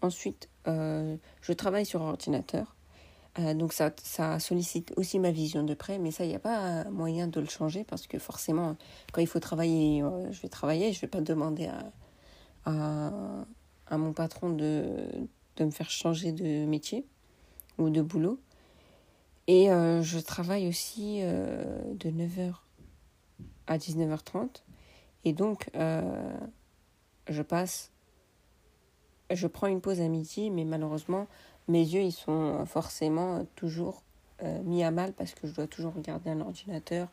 Ensuite, 0.00 0.48
euh, 0.66 1.16
je 1.40 1.52
travaille 1.52 1.86
sur 1.86 2.00
ordinateur. 2.00 2.74
Euh, 3.38 3.52
donc 3.52 3.72
ça, 3.72 3.90
ça 4.02 4.38
sollicite 4.38 4.92
aussi 4.96 5.18
ma 5.18 5.32
vision 5.32 5.64
de 5.64 5.74
près, 5.74 5.98
mais 5.98 6.10
ça, 6.10 6.24
il 6.24 6.28
n'y 6.28 6.36
a 6.36 6.40
pas 6.40 6.84
moyen 6.84 7.26
de 7.26 7.40
le 7.40 7.48
changer 7.48 7.84
parce 7.84 8.06
que 8.06 8.18
forcément, 8.18 8.76
quand 9.12 9.20
il 9.20 9.26
faut 9.26 9.40
travailler, 9.40 10.02
je 10.30 10.40
vais 10.40 10.48
travailler, 10.48 10.92
je 10.92 10.98
ne 10.98 11.00
vais 11.02 11.08
pas 11.08 11.20
demander 11.20 11.66
à, 11.66 11.92
à, 12.64 13.10
à, 13.88 13.98
mon 13.98 14.12
patron 14.12 14.50
de, 14.50 15.06
de 15.56 15.64
me 15.64 15.70
faire 15.70 15.90
changer 15.90 16.32
de 16.32 16.64
métier 16.66 17.06
ou 17.78 17.90
de 17.90 18.02
boulot. 18.02 18.38
Et 19.46 19.70
euh, 19.70 20.02
je 20.02 20.18
travaille 20.18 20.68
aussi 20.68 21.20
euh, 21.22 21.82
de 21.94 22.10
9h 22.10 22.54
à 23.66 23.78
19h30. 23.78 24.62
Et 25.24 25.32
donc, 25.32 25.70
euh, 25.74 26.32
je 27.28 27.42
passe, 27.42 27.90
je 29.30 29.46
prends 29.46 29.66
une 29.66 29.80
pause 29.80 30.00
à 30.00 30.08
midi, 30.08 30.50
mais 30.50 30.64
malheureusement, 30.64 31.26
mes 31.68 31.80
yeux, 31.80 32.02
ils 32.02 32.12
sont 32.12 32.64
forcément 32.66 33.46
toujours 33.56 34.02
mis 34.64 34.84
à 34.84 34.90
mal 34.90 35.14
parce 35.14 35.32
que 35.32 35.46
je 35.46 35.54
dois 35.54 35.66
toujours 35.66 35.94
regarder 35.94 36.28
un 36.28 36.40
ordinateur. 36.42 37.08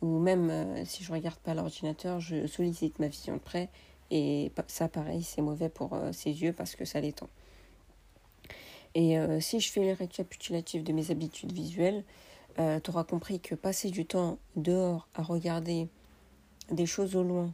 Ou 0.00 0.18
même 0.18 0.84
si 0.86 1.04
je 1.04 1.12
regarde 1.12 1.38
pas 1.38 1.52
l'ordinateur, 1.52 2.18
je 2.18 2.46
sollicite 2.46 2.98
ma 2.98 3.08
vision 3.08 3.34
de 3.34 3.40
près. 3.40 3.68
Et 4.10 4.50
ça, 4.68 4.88
pareil, 4.88 5.22
c'est 5.22 5.42
mauvais 5.42 5.68
pour 5.68 5.94
ses 6.12 6.30
yeux 6.30 6.54
parce 6.54 6.74
que 6.74 6.86
ça 6.86 7.00
l'étend. 7.00 7.28
Et 8.94 9.18
euh, 9.18 9.40
si 9.40 9.60
je 9.60 9.70
fais 9.70 9.84
le 9.84 9.92
récapitulatif 9.92 10.84
de 10.84 10.92
mes 10.92 11.10
habitudes 11.10 11.52
visuelles, 11.52 12.04
euh, 12.58 12.80
tu 12.80 12.90
auras 12.90 13.04
compris 13.04 13.40
que 13.40 13.54
passer 13.54 13.90
du 13.90 14.04
temps 14.04 14.38
dehors 14.56 15.08
à 15.14 15.22
regarder 15.22 15.88
des 16.70 16.86
choses 16.86 17.16
au 17.16 17.22
loin 17.22 17.52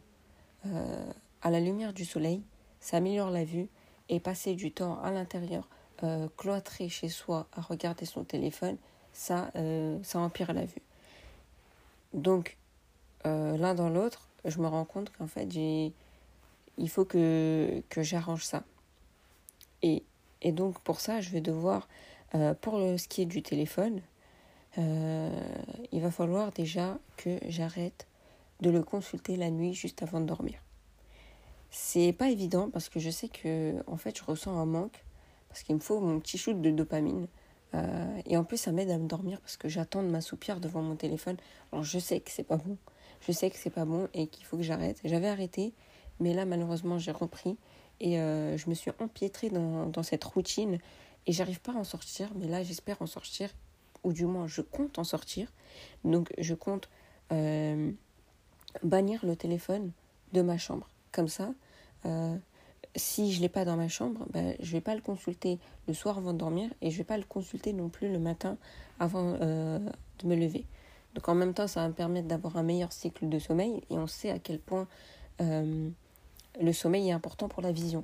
euh, 0.65 1.11
à 1.41 1.49
la 1.49 1.59
lumière 1.59 1.93
du 1.93 2.03
soleil, 2.03 2.41
ça 2.81 2.97
améliore 2.97 3.31
la 3.31 3.43
vue. 3.43 3.69
Et 4.11 4.19
passer 4.19 4.55
du 4.55 4.71
temps 4.71 4.99
à 5.03 5.11
l'intérieur, 5.11 5.69
cloîtré 6.35 6.89
chez 6.89 7.09
soi 7.09 7.47
à 7.55 7.61
regarder 7.61 8.05
son 8.05 8.23
téléphone, 8.23 8.75
ça, 9.13 9.51
ça 10.01 10.17
empire 10.17 10.51
la 10.51 10.65
vue. 10.65 10.81
Donc, 12.15 12.57
l'un 13.23 13.75
dans 13.75 13.89
l'autre, 13.89 14.27
je 14.45 14.57
me 14.57 14.65
rends 14.65 14.83
compte 14.83 15.11
qu'en 15.11 15.27
fait, 15.27 15.47
il 15.53 16.89
faut 16.89 17.05
que, 17.05 17.83
que 17.89 18.01
j'arrange 18.01 18.45
ça. 18.45 18.63
Et 19.83 20.01
et 20.41 20.51
donc 20.51 20.79
pour 20.79 20.99
ça, 20.99 21.21
je 21.21 21.29
vais 21.29 21.41
devoir, 21.41 21.87
euh, 22.35 22.53
pour 22.53 22.75
ce 22.75 23.07
qui 23.07 23.21
est 23.21 23.25
du 23.25 23.41
téléphone, 23.41 24.01
euh, 24.77 25.29
il 25.91 26.01
va 26.01 26.11
falloir 26.11 26.51
déjà 26.51 26.97
que 27.17 27.39
j'arrête 27.47 28.07
de 28.61 28.69
le 28.69 28.83
consulter 28.83 29.35
la 29.35 29.49
nuit 29.49 29.73
juste 29.73 30.03
avant 30.03 30.19
de 30.19 30.25
dormir. 30.25 30.59
C'est 31.71 32.13
pas 32.13 32.29
évident 32.29 32.69
parce 32.69 32.89
que 32.89 32.99
je 32.99 33.09
sais 33.09 33.29
que 33.29 33.75
en 33.87 33.97
fait 33.97 34.17
je 34.17 34.23
ressens 34.23 34.57
un 34.57 34.65
manque 34.65 35.03
parce 35.49 35.63
qu'il 35.63 35.75
me 35.75 35.79
faut 35.79 35.99
mon 35.99 36.19
petit 36.19 36.37
shoot 36.37 36.59
de 36.59 36.71
dopamine. 36.71 37.27
Euh, 37.75 38.21
et 38.25 38.35
en 38.35 38.43
plus 38.43 38.57
ça 38.57 38.71
m'aide 38.71 38.89
à 38.89 38.97
me 38.97 39.07
dormir 39.07 39.39
parce 39.41 39.55
que 39.55 39.69
j'attends 39.69 40.01
de 40.01 40.07
m'assoupir 40.07 40.59
devant 40.59 40.81
mon 40.81 40.95
téléphone. 40.95 41.37
Alors 41.71 41.83
je 41.83 41.99
sais 41.99 42.19
que 42.19 42.31
c'est 42.31 42.43
pas 42.43 42.57
bon, 42.57 42.77
je 43.21 43.31
sais 43.31 43.49
que 43.49 43.57
c'est 43.57 43.69
pas 43.69 43.85
bon 43.85 44.07
et 44.13 44.27
qu'il 44.27 44.45
faut 44.45 44.57
que 44.57 44.63
j'arrête. 44.63 44.99
J'avais 45.03 45.27
arrêté, 45.27 45.73
mais 46.19 46.33
là 46.33 46.45
malheureusement 46.45 46.97
j'ai 46.97 47.11
repris 47.11 47.57
et 47.99 48.19
euh, 48.19 48.57
je 48.57 48.69
me 48.69 48.75
suis 48.75 48.91
empiétrée 48.99 49.49
dans, 49.49 49.85
dans 49.87 50.03
cette 50.03 50.23
routine 50.23 50.79
et 51.27 51.31
j'arrive 51.31 51.59
pas 51.61 51.73
à 51.73 51.75
en 51.75 51.83
sortir. 51.83 52.29
Mais 52.35 52.47
là, 52.47 52.63
j'espère 52.63 53.01
en 53.01 53.07
sortir, 53.07 53.49
ou 54.03 54.13
du 54.13 54.25
moins, 54.25 54.47
je 54.47 54.61
compte 54.61 54.99
en 54.99 55.03
sortir. 55.03 55.51
Donc, 56.03 56.33
je 56.37 56.53
compte 56.53 56.89
euh, 57.31 57.91
bannir 58.83 59.25
le 59.25 59.35
téléphone 59.35 59.91
de 60.33 60.41
ma 60.41 60.57
chambre. 60.57 60.87
Comme 61.11 61.27
ça, 61.27 61.53
euh, 62.05 62.35
si 62.95 63.33
je 63.33 63.41
l'ai 63.41 63.49
pas 63.49 63.65
dans 63.65 63.75
ma 63.75 63.87
chambre, 63.87 64.25
ben, 64.31 64.55
je 64.59 64.71
vais 64.71 64.81
pas 64.81 64.95
le 64.95 65.01
consulter 65.01 65.59
le 65.87 65.93
soir 65.93 66.17
avant 66.17 66.33
de 66.33 66.37
dormir 66.37 66.69
et 66.81 66.91
je 66.91 66.97
vais 66.97 67.03
pas 67.03 67.17
le 67.17 67.23
consulter 67.23 67.73
non 67.73 67.89
plus 67.89 68.11
le 68.11 68.19
matin 68.19 68.57
avant 68.99 69.33
de 69.33 70.25
me 70.25 70.35
lever. 70.35 70.65
Donc 71.15 71.27
en 71.29 71.35
même 71.35 71.53
temps, 71.53 71.67
ça 71.67 71.81
va 71.81 71.87
me 71.87 71.93
permettre 71.93 72.27
d'avoir 72.27 72.57
un 72.57 72.63
meilleur 72.63 72.91
cycle 72.91 73.29
de 73.29 73.39
sommeil 73.39 73.81
et 73.89 73.97
on 73.97 74.07
sait 74.07 74.29
à 74.29 74.39
quel 74.39 74.59
point 74.59 74.87
le 76.59 76.73
sommeil 76.73 77.09
est 77.09 77.13
important 77.13 77.47
pour 77.47 77.61
la 77.61 77.71
vision. 77.71 78.03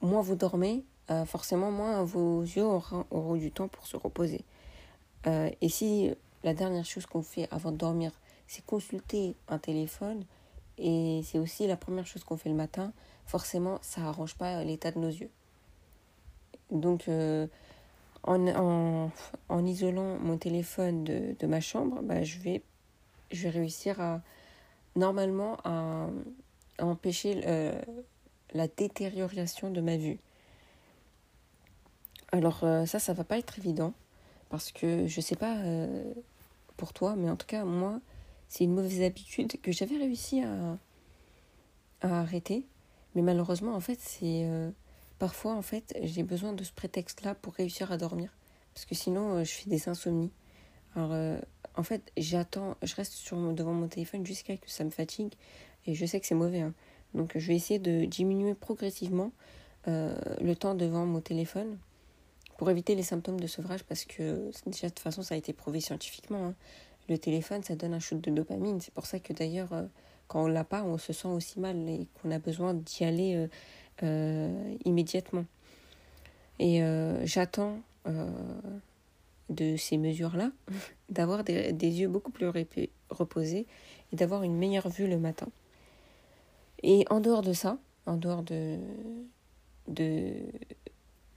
Moins 0.00 0.22
vous 0.22 0.34
dormez, 0.34 0.84
euh, 1.10 1.24
forcément 1.24 1.70
moins 1.70 2.02
vos 2.02 2.42
yeux 2.42 2.64
auront, 2.64 3.36
du 3.36 3.50
temps 3.50 3.68
pour 3.68 3.86
se 3.86 3.96
reposer. 3.96 4.44
Euh, 5.26 5.50
et 5.60 5.68
si 5.68 6.10
la 6.42 6.54
dernière 6.54 6.84
chose 6.84 7.06
qu'on 7.06 7.22
fait 7.22 7.48
avant 7.50 7.72
de 7.72 7.76
dormir, 7.76 8.12
c'est 8.46 8.64
consulter 8.64 9.34
un 9.48 9.58
téléphone, 9.58 10.24
et 10.76 11.22
c'est 11.24 11.38
aussi 11.38 11.66
la 11.66 11.76
première 11.76 12.06
chose 12.06 12.24
qu'on 12.24 12.36
fait 12.36 12.48
le 12.48 12.54
matin, 12.54 12.92
forcément 13.26 13.78
ça 13.80 14.02
n'arrange 14.02 14.34
pas 14.34 14.62
l'état 14.64 14.90
de 14.90 14.98
nos 14.98 15.08
yeux. 15.08 15.30
Donc 16.70 17.08
euh, 17.08 17.46
en, 18.26 19.10
isolant 19.64 20.18
mon 20.18 20.36
téléphone 20.36 21.04
de, 21.04 21.36
de 21.38 21.46
ma 21.46 21.60
chambre, 21.60 22.00
bah, 22.02 22.22
je, 22.22 22.38
vais, 22.38 22.62
je 23.30 23.44
vais 23.44 23.50
réussir 23.50 24.00
à, 24.00 24.20
normalement, 24.96 25.58
à, 25.64 26.08
empêcher 26.78 27.42
euh, 27.46 27.80
la 28.52 28.68
détérioration 28.68 29.70
de 29.70 29.80
ma 29.80 29.96
vue. 29.96 30.18
Alors 32.32 32.64
euh, 32.64 32.86
ça, 32.86 32.98
ça 32.98 33.12
va 33.12 33.24
pas 33.24 33.38
être 33.38 33.58
évident 33.58 33.94
parce 34.50 34.72
que 34.72 35.06
je 35.06 35.20
sais 35.20 35.36
pas 35.36 35.56
euh, 35.58 36.12
pour 36.76 36.92
toi, 36.92 37.14
mais 37.16 37.30
en 37.30 37.36
tout 37.36 37.46
cas 37.46 37.64
moi, 37.64 38.00
c'est 38.48 38.64
une 38.64 38.74
mauvaise 38.74 39.02
habitude 39.02 39.60
que 39.60 39.72
j'avais 39.72 39.96
réussi 39.96 40.42
à, 40.42 40.78
à 42.00 42.20
arrêter, 42.20 42.66
mais 43.14 43.22
malheureusement 43.22 43.74
en 43.74 43.80
fait 43.80 43.98
c'est 44.00 44.46
parfois 45.18 45.54
en 45.54 45.62
fait 45.62 45.96
j'ai 46.02 46.22
besoin 46.22 46.52
de 46.52 46.62
ce 46.62 46.72
prétexte-là 46.72 47.34
pour 47.34 47.54
réussir 47.54 47.90
à 47.90 47.96
dormir 47.96 48.30
parce 48.74 48.84
que 48.84 48.94
sinon 48.94 49.42
je 49.42 49.50
fais 49.50 49.70
des 49.70 49.88
insomnies. 49.88 50.32
Alors 50.96 51.12
en 51.76 51.82
fait 51.82 52.12
j'attends, 52.16 52.76
je 52.82 52.94
reste 52.94 53.32
devant 53.32 53.72
mon 53.72 53.88
téléphone 53.88 54.24
jusqu'à 54.24 54.56
que 54.56 54.70
ça 54.70 54.84
me 54.84 54.90
fatigue 54.90 55.32
et 55.86 55.94
je 55.94 56.06
sais 56.06 56.20
que 56.20 56.26
c'est 56.26 56.34
mauvais. 56.34 56.60
Hein. 56.60 56.74
Donc 57.14 57.32
je 57.36 57.46
vais 57.46 57.54
essayer 57.54 57.78
de 57.78 58.04
diminuer 58.04 58.54
progressivement 58.54 59.32
euh, 59.88 60.14
le 60.40 60.54
temps 60.56 60.74
devant 60.74 61.06
mon 61.06 61.20
téléphone 61.20 61.78
pour 62.58 62.70
éviter 62.70 62.94
les 62.94 63.02
symptômes 63.02 63.40
de 63.40 63.46
sevrage 63.46 63.84
parce 63.84 64.04
que 64.04 64.50
déjà 64.66 64.88
de 64.88 64.94
toute 64.94 65.00
façon 65.00 65.22
ça 65.22 65.34
a 65.34 65.38
été 65.38 65.52
prouvé 65.52 65.80
scientifiquement. 65.80 66.46
Hein. 66.46 66.54
Le 67.08 67.18
téléphone 67.18 67.62
ça 67.62 67.76
donne 67.76 67.94
un 67.94 68.00
shoot 68.00 68.20
de 68.20 68.30
dopamine. 68.30 68.80
C'est 68.80 68.94
pour 68.94 69.06
ça 69.06 69.18
que 69.18 69.32
d'ailleurs 69.32 69.72
euh, 69.72 69.84
quand 70.28 70.44
on 70.44 70.46
l'a 70.46 70.64
pas 70.64 70.82
on 70.84 70.98
se 70.98 71.12
sent 71.12 71.28
aussi 71.28 71.60
mal 71.60 71.76
et 71.88 72.06
qu'on 72.20 72.30
a 72.30 72.38
besoin 72.38 72.74
d'y 72.74 73.04
aller 73.04 73.48
euh, 74.02 74.76
immédiatement. 74.84 75.44
Et 76.60 76.82
j'attends 77.24 77.80
de 79.54 79.76
ces 79.76 79.96
mesures-là 79.96 80.50
d'avoir 81.08 81.44
des, 81.44 81.72
des, 81.72 82.00
yeux 82.00 82.08
beaucoup 82.08 82.30
plus 82.30 82.46
reposés 83.10 83.66
et 84.12 84.16
d'avoir 84.16 84.42
une 84.42 84.56
meilleure 84.56 84.88
vue 84.88 85.06
le 85.06 85.18
matin. 85.18 85.48
Et 86.82 87.04
en 87.10 87.20
dehors 87.20 87.42
de 87.42 87.52
ça, 87.52 87.78
en 88.06 88.16
dehors 88.16 88.42
de, 88.42 88.78
de, 89.88 90.34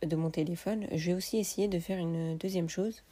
de 0.02 0.16
mon 0.16 0.30
téléphone, 0.30 0.88
je 0.92 1.12
vais 1.12 1.18
aussi 1.18 1.38
essayer 1.38 1.68
de 1.68 1.80
faire 1.80 2.00
une 2.00 2.38
deuxième 2.38 2.70
chose. 2.70 3.04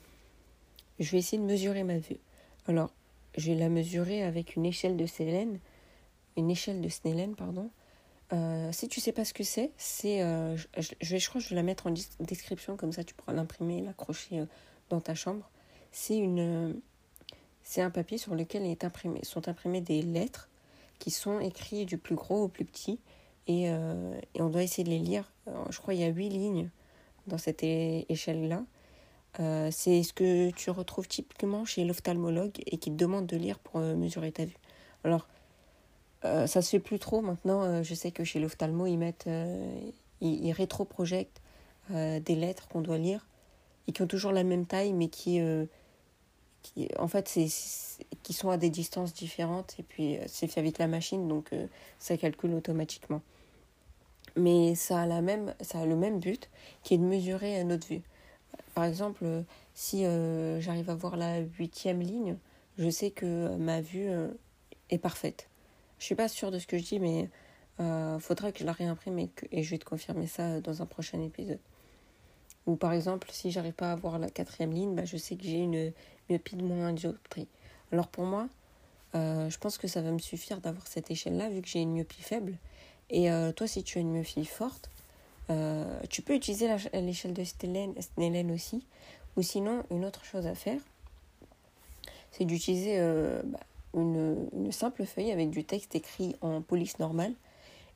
Je 0.99 1.11
vais 1.11 1.19
essayer 1.19 1.41
de 1.41 1.47
mesurer 1.47 1.83
ma 1.83 1.97
vue. 1.97 2.17
Alors, 2.67 2.91
je 3.37 3.51
vais 3.51 3.57
la 3.57 3.69
mesurer 3.69 4.23
avec 4.23 4.55
une 4.55 4.65
échelle 4.65 4.97
de 4.97 5.05
Snellen, 5.05 5.59
une 6.37 6.49
échelle 6.49 6.81
de 6.81 6.89
Snellen, 6.89 7.35
pardon. 7.35 7.69
Euh, 8.33 8.71
si 8.71 8.87
tu 8.87 8.99
sais 9.01 9.11
pas 9.11 9.23
ce 9.23 9.33
que 9.33 9.43
c'est, 9.43 9.71
c'est, 9.77 10.21
euh, 10.21 10.57
je, 10.57 11.09
vais, 11.09 11.19
je 11.19 11.29
crois, 11.29 11.39
que 11.39 11.45
je 11.45 11.49
vais 11.51 11.55
la 11.55 11.63
mettre 11.63 11.87
en 11.87 11.93
description 12.19 12.75
comme 12.75 12.91
ça, 12.91 13.03
tu 13.03 13.13
pourras 13.13 13.33
l'imprimer, 13.33 13.81
l'accrocher 13.81 14.39
euh, 14.39 14.45
dans 14.89 15.01
ta 15.01 15.15
chambre. 15.15 15.49
C'est 15.91 16.17
une, 16.17 16.79
c'est 17.63 17.81
un 17.81 17.89
papier 17.89 18.17
sur 18.17 18.35
lequel 18.35 18.63
est 18.63 18.83
imprimé, 18.83 19.19
sont 19.23 19.47
imprimées 19.47 19.81
des 19.81 20.01
lettres 20.01 20.49
qui 20.99 21.11
sont 21.11 21.39
écrits 21.39 21.85
du 21.85 21.97
plus 21.97 22.15
gros 22.15 22.43
au 22.43 22.47
plus 22.47 22.63
petit. 22.63 22.99
Et, 23.47 23.69
euh, 23.69 24.19
on 24.39 24.49
doit 24.49 24.63
essayer 24.63 24.83
de 24.83 24.89
les 24.89 24.99
lire. 24.99 25.31
je 25.69 25.77
crois 25.79 25.93
qu'il 25.93 26.03
y 26.03 26.05
a 26.05 26.09
huit 26.09 26.29
lignes 26.29 26.69
dans 27.27 27.37
cette 27.37 27.63
échelle-là. 27.63 28.63
Euh, 29.39 29.69
c'est 29.71 30.03
ce 30.03 30.13
que 30.13 30.51
tu 30.51 30.69
retrouves 30.69 31.07
typiquement 31.07 31.65
chez 31.65 31.83
l'ophtalmologue 31.83 32.61
et 32.65 32.77
qui 32.77 32.91
te 32.91 32.95
demande 32.95 33.25
de 33.25 33.35
lire 33.35 33.59
pour 33.59 33.79
euh, 33.79 33.95
mesurer 33.95 34.31
ta 34.31 34.45
vue. 34.45 34.57
Alors, 35.03 35.27
ça 36.23 36.63
se 36.63 36.71
fait 36.71 36.79
plus 36.79 36.97
trop 36.97 37.21
maintenant. 37.21 37.83
je 37.83 37.93
sais 37.93 38.09
que 38.09 38.23
chez 38.23 38.39
l'ophtalmo, 38.39 38.87
ils 38.87 38.97
mettent, 38.97 39.29
ils, 40.21 40.45
ils 40.45 40.51
rétroprojectent 40.53 41.39
des 41.91 42.35
lettres 42.35 42.67
qu'on 42.67 42.81
doit 42.81 42.97
lire 42.97 43.27
et 43.87 43.91
qui 43.91 44.01
ont 44.01 44.07
toujours 44.07 44.31
la 44.31 44.43
même 44.43 44.65
taille, 44.65 44.93
mais 44.93 45.07
qui 45.07 45.39
qui, 46.65 46.89
en 46.97 47.07
fait, 47.07 47.27
c'est, 47.27 47.47
qui 48.23 48.33
sont 48.33 48.49
à 48.49 48.57
des 48.57 48.71
distances 48.71 49.13
différentes 49.13 49.75
et 49.79 49.83
puis 49.83 50.17
euh, 50.17 50.23
c'est 50.27 50.47
fait 50.47 50.59
avec 50.59 50.79
la 50.79 50.87
machine, 50.87 51.27
donc 51.27 51.53
euh, 51.53 51.67
ça 51.99 52.17
calcule 52.17 52.53
automatiquement. 52.55 53.21
Mais 54.35 54.73
ça 54.73 55.01
a, 55.01 55.05
la 55.05 55.21
même, 55.21 55.53
ça 55.61 55.81
a 55.81 55.85
le 55.85 55.95
même 55.95 56.19
but 56.19 56.49
qui 56.83 56.95
est 56.95 56.97
de 56.97 57.03
mesurer 57.03 57.63
notre 57.63 57.87
vue. 57.87 58.01
Par 58.73 58.83
exemple, 58.83 59.43
si 59.73 60.05
euh, 60.05 60.59
j'arrive 60.59 60.89
à 60.89 60.95
voir 60.95 61.17
la 61.17 61.39
huitième 61.39 62.01
ligne, 62.01 62.35
je 62.77 62.89
sais 62.89 63.11
que 63.11 63.55
ma 63.55 63.79
vue 63.79 64.09
est 64.89 64.97
parfaite. 64.97 65.47
Je 65.99 66.05
suis 66.05 66.15
pas 66.15 66.27
sûre 66.27 66.51
de 66.51 66.59
ce 66.59 66.67
que 66.67 66.77
je 66.77 66.83
dis, 66.83 66.99
mais 66.99 67.29
il 67.79 68.17
faudra 68.19 68.51
que 68.51 68.59
je 68.59 68.65
la 68.65 68.73
réimprime 68.73 69.19
et, 69.19 69.27
que, 69.29 69.45
et 69.51 69.63
je 69.63 69.69
vais 69.69 69.77
te 69.77 69.85
confirmer 69.85 70.27
ça 70.27 70.59
dans 70.59 70.81
un 70.81 70.85
prochain 70.85 71.21
épisode. 71.21 71.59
Ou 72.67 72.75
par 72.75 72.93
exemple, 72.93 73.29
si 73.31 73.51
j'arrive 73.51 73.73
pas 73.73 73.91
à 73.91 73.95
voir 73.95 74.17
la 74.19 74.29
quatrième 74.29 74.71
ligne, 74.71 74.95
bah, 74.95 75.05
je 75.05 75.17
sais 75.17 75.35
que 75.35 75.43
j'ai 75.43 75.59
une 75.59 75.91
myopie 76.29 76.55
de 76.55 76.63
moins 76.63 76.93
dioptrie. 76.93 77.47
Alors 77.91 78.07
pour 78.07 78.25
moi, 78.25 78.47
euh, 79.15 79.49
je 79.49 79.57
pense 79.57 79.77
que 79.77 79.87
ça 79.87 80.01
va 80.01 80.11
me 80.11 80.19
suffire 80.19 80.59
d'avoir 80.59 80.87
cette 80.87 81.09
échelle-là, 81.11 81.49
vu 81.49 81.61
que 81.61 81.67
j'ai 81.67 81.79
une 81.79 81.93
myopie 81.93 82.21
faible. 82.21 82.57
Et 83.09 83.31
euh, 83.31 83.51
toi, 83.51 83.67
si 83.67 83.83
tu 83.83 83.97
as 83.97 84.01
une 84.01 84.11
myopie 84.11 84.45
forte, 84.45 84.89
euh, 85.49 85.99
tu 86.09 86.21
peux 86.21 86.33
utiliser 86.33 86.67
l'échelle 86.93 87.33
de 87.33 87.43
Snellen 87.43 88.51
aussi. 88.51 88.83
Ou 89.37 89.41
sinon, 89.41 89.83
une 89.91 90.05
autre 90.05 90.25
chose 90.25 90.47
à 90.47 90.55
faire, 90.55 90.79
c'est 92.31 92.45
d'utiliser 92.45 92.99
bah, 93.43 93.59
une, 93.93 94.49
une, 94.53 94.71
simple 94.71 95.05
feuille 95.05 95.31
avec 95.31 95.49
du 95.49 95.63
texte 95.63 95.93
écrit 95.95 96.35
en 96.41 96.61
police 96.61 96.99
normale. 96.99 97.33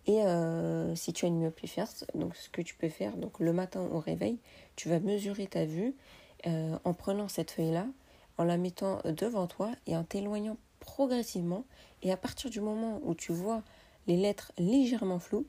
Et 0.08 0.22
si 0.96 1.14
tu 1.14 1.26
as 1.26 1.28
une 1.28 1.40
myopie 1.40 1.68
forte, 1.68 2.06
donc 2.16 2.36
ce 2.36 2.50
que 2.50 2.62
tu 2.62 2.76
peux 2.76 2.90
faire, 2.90 3.16
donc 3.16 3.40
le 3.40 3.54
matin 3.54 3.82
au 3.92 4.00
réveil, 4.00 4.40
tu 4.76 4.90
vas 4.90 5.00
mesurer 5.00 5.48
ta 5.48 5.66
vue 5.66 5.94
en 6.46 6.94
prenant 6.94 7.28
cette 7.28 7.52
feuille-là 7.52 7.86
en 8.38 8.44
la 8.44 8.58
mettant 8.58 9.02
devant 9.06 9.48
toi 9.48 9.72
et 9.86 9.96
en 9.96 10.04
t'éloignant 10.04 10.58
progressivement. 10.80 11.66
Et 12.02 12.12
à 12.12 12.18
partir 12.18 12.50
du 12.50 12.62
moment 12.62 13.02
où 13.04 13.14
tu 13.14 13.34
vois 13.34 13.62
les 14.08 14.18
lettres 14.18 14.52
légèrement 14.58 15.20
floues, 15.20 15.46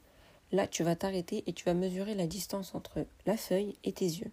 là 0.52 0.66
tu 0.66 0.82
vas 0.82 0.96
t'arrêter 0.96 1.44
et 1.46 1.52
tu 1.52 1.64
vas 1.64 1.74
mesurer 1.74 2.14
la 2.14 2.26
distance 2.26 2.74
entre 2.74 3.06
la 3.26 3.36
feuille 3.36 3.76
et 3.84 3.92
tes 3.92 4.04
yeux. 4.04 4.32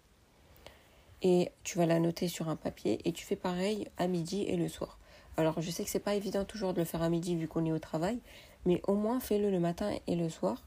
Et 1.22 1.52
tu 1.64 1.78
vas 1.78 1.86
la 1.86 2.00
noter 2.00 2.28
sur 2.28 2.50
un 2.50 2.56
papier 2.56 3.00
et 3.06 3.12
tu 3.12 3.26
fais 3.26 3.36
pareil 3.36 3.88
à 3.98 4.08
midi 4.08 4.42
et 4.42 4.58
le 4.58 4.68
soir. 4.68 5.00
Alors 5.38 5.62
je 5.62 5.70
sais 5.70 5.84
que 5.84 5.90
c'est 5.90 6.00
pas 6.00 6.16
évident 6.16 6.44
toujours 6.44 6.74
de 6.74 6.80
le 6.80 6.86
faire 6.86 7.04
à 7.04 7.10
midi 7.10 7.36
vu 7.36 7.48
qu'on 7.48 7.64
est 7.66 7.72
au 7.72 7.80
travail, 7.80 8.20
mais 8.68 8.82
au 8.86 8.94
moins 8.94 9.20
fais-le 9.20 9.50
le 9.50 9.60
matin 9.60 9.92
et 10.06 10.16
le 10.16 10.30
soir. 10.30 10.62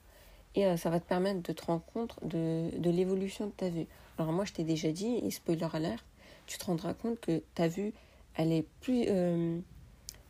Et 0.56 0.66
euh, 0.66 0.76
ça 0.76 0.90
va 0.90 0.98
te 0.98 1.06
permettre 1.06 1.42
de 1.42 1.52
te 1.52 1.64
rendre 1.64 1.84
compte 1.92 2.16
de, 2.24 2.70
de 2.76 2.90
l'évolution 2.90 3.46
de 3.46 3.52
ta 3.52 3.68
vue. 3.68 3.86
Alors 4.18 4.32
moi 4.32 4.44
je 4.44 4.52
t'ai 4.52 4.64
déjà 4.64 4.90
dit, 4.90 5.20
et 5.22 5.30
spoiler 5.30 5.68
alert, 5.72 6.04
tu 6.46 6.58
te 6.58 6.64
rendras 6.64 6.94
compte 6.94 7.20
que 7.20 7.42
ta 7.54 7.68
vue, 7.68 7.92
elle 8.34 8.52
est 8.52 8.66
plus, 8.80 9.04
euh, 9.06 9.60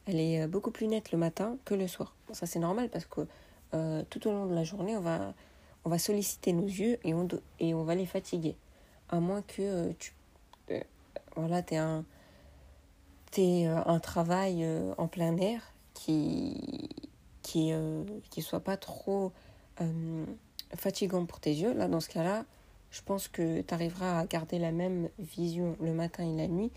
elle 0.07 0.21
est 0.21 0.47
beaucoup 0.47 0.71
plus 0.73 0.89
nette 0.89 1.13
le 1.13 1.19
matin 1.19 1.57
que 1.65 1.75
le 1.75 1.87
soir. 1.87 2.15
ça 2.33 2.47
c'est 2.47 2.59
normal 2.59 2.91
parce 2.91 3.07
que 3.07 3.23
euh, 3.73 4.03
tout 4.11 4.27
au 4.27 4.33
long 4.33 4.47
de 4.47 4.55
la 4.55 4.65
journée, 4.65 4.97
on 4.97 5.01
va, 5.01 5.33
on 5.85 5.91
va 5.91 5.99
solliciter 5.99 6.53
nos 6.53 6.67
yeux 6.67 6.99
et 7.05 7.15
on, 7.15 7.27
et 7.61 7.73
on 7.73 7.85
va 7.85 7.95
les 7.95 8.07
fatiguer. 8.07 8.57
À 9.09 9.21
moins 9.21 9.43
que 9.43 9.63
euh, 9.63 9.93
tu, 9.99 10.13
voilà, 11.37 11.63
aies 11.71 11.77
un, 11.77 12.05
aies 13.37 13.67
un 13.67 14.01
travail 14.01 14.67
en 14.99 15.07
plein 15.07 15.37
air 15.37 15.73
qui, 15.95 16.91
qui, 17.51 17.73
qui 18.31 18.43
soit 18.43 18.61
pas 18.61 18.77
trop 18.77 19.33
fatigant 20.77 21.25
pour 21.27 21.41
tes 21.41 21.53
yeux. 21.53 21.73
Là, 21.75 21.89
dans 21.89 22.01
ce 22.01 22.09
cas-là, 22.09 22.45
je 22.91 23.03
pense 23.03 23.29
que 23.29 23.61
tu 23.61 23.75
arriveras 23.75 24.19
à 24.19 24.27
garder 24.27 24.59
la 24.59 24.73
même 24.73 25.09
vision 25.19 25.77
le 25.81 25.93
matin 25.93 26.25
et 26.25 26.37
la 26.37 26.49
nuit, 26.49 26.71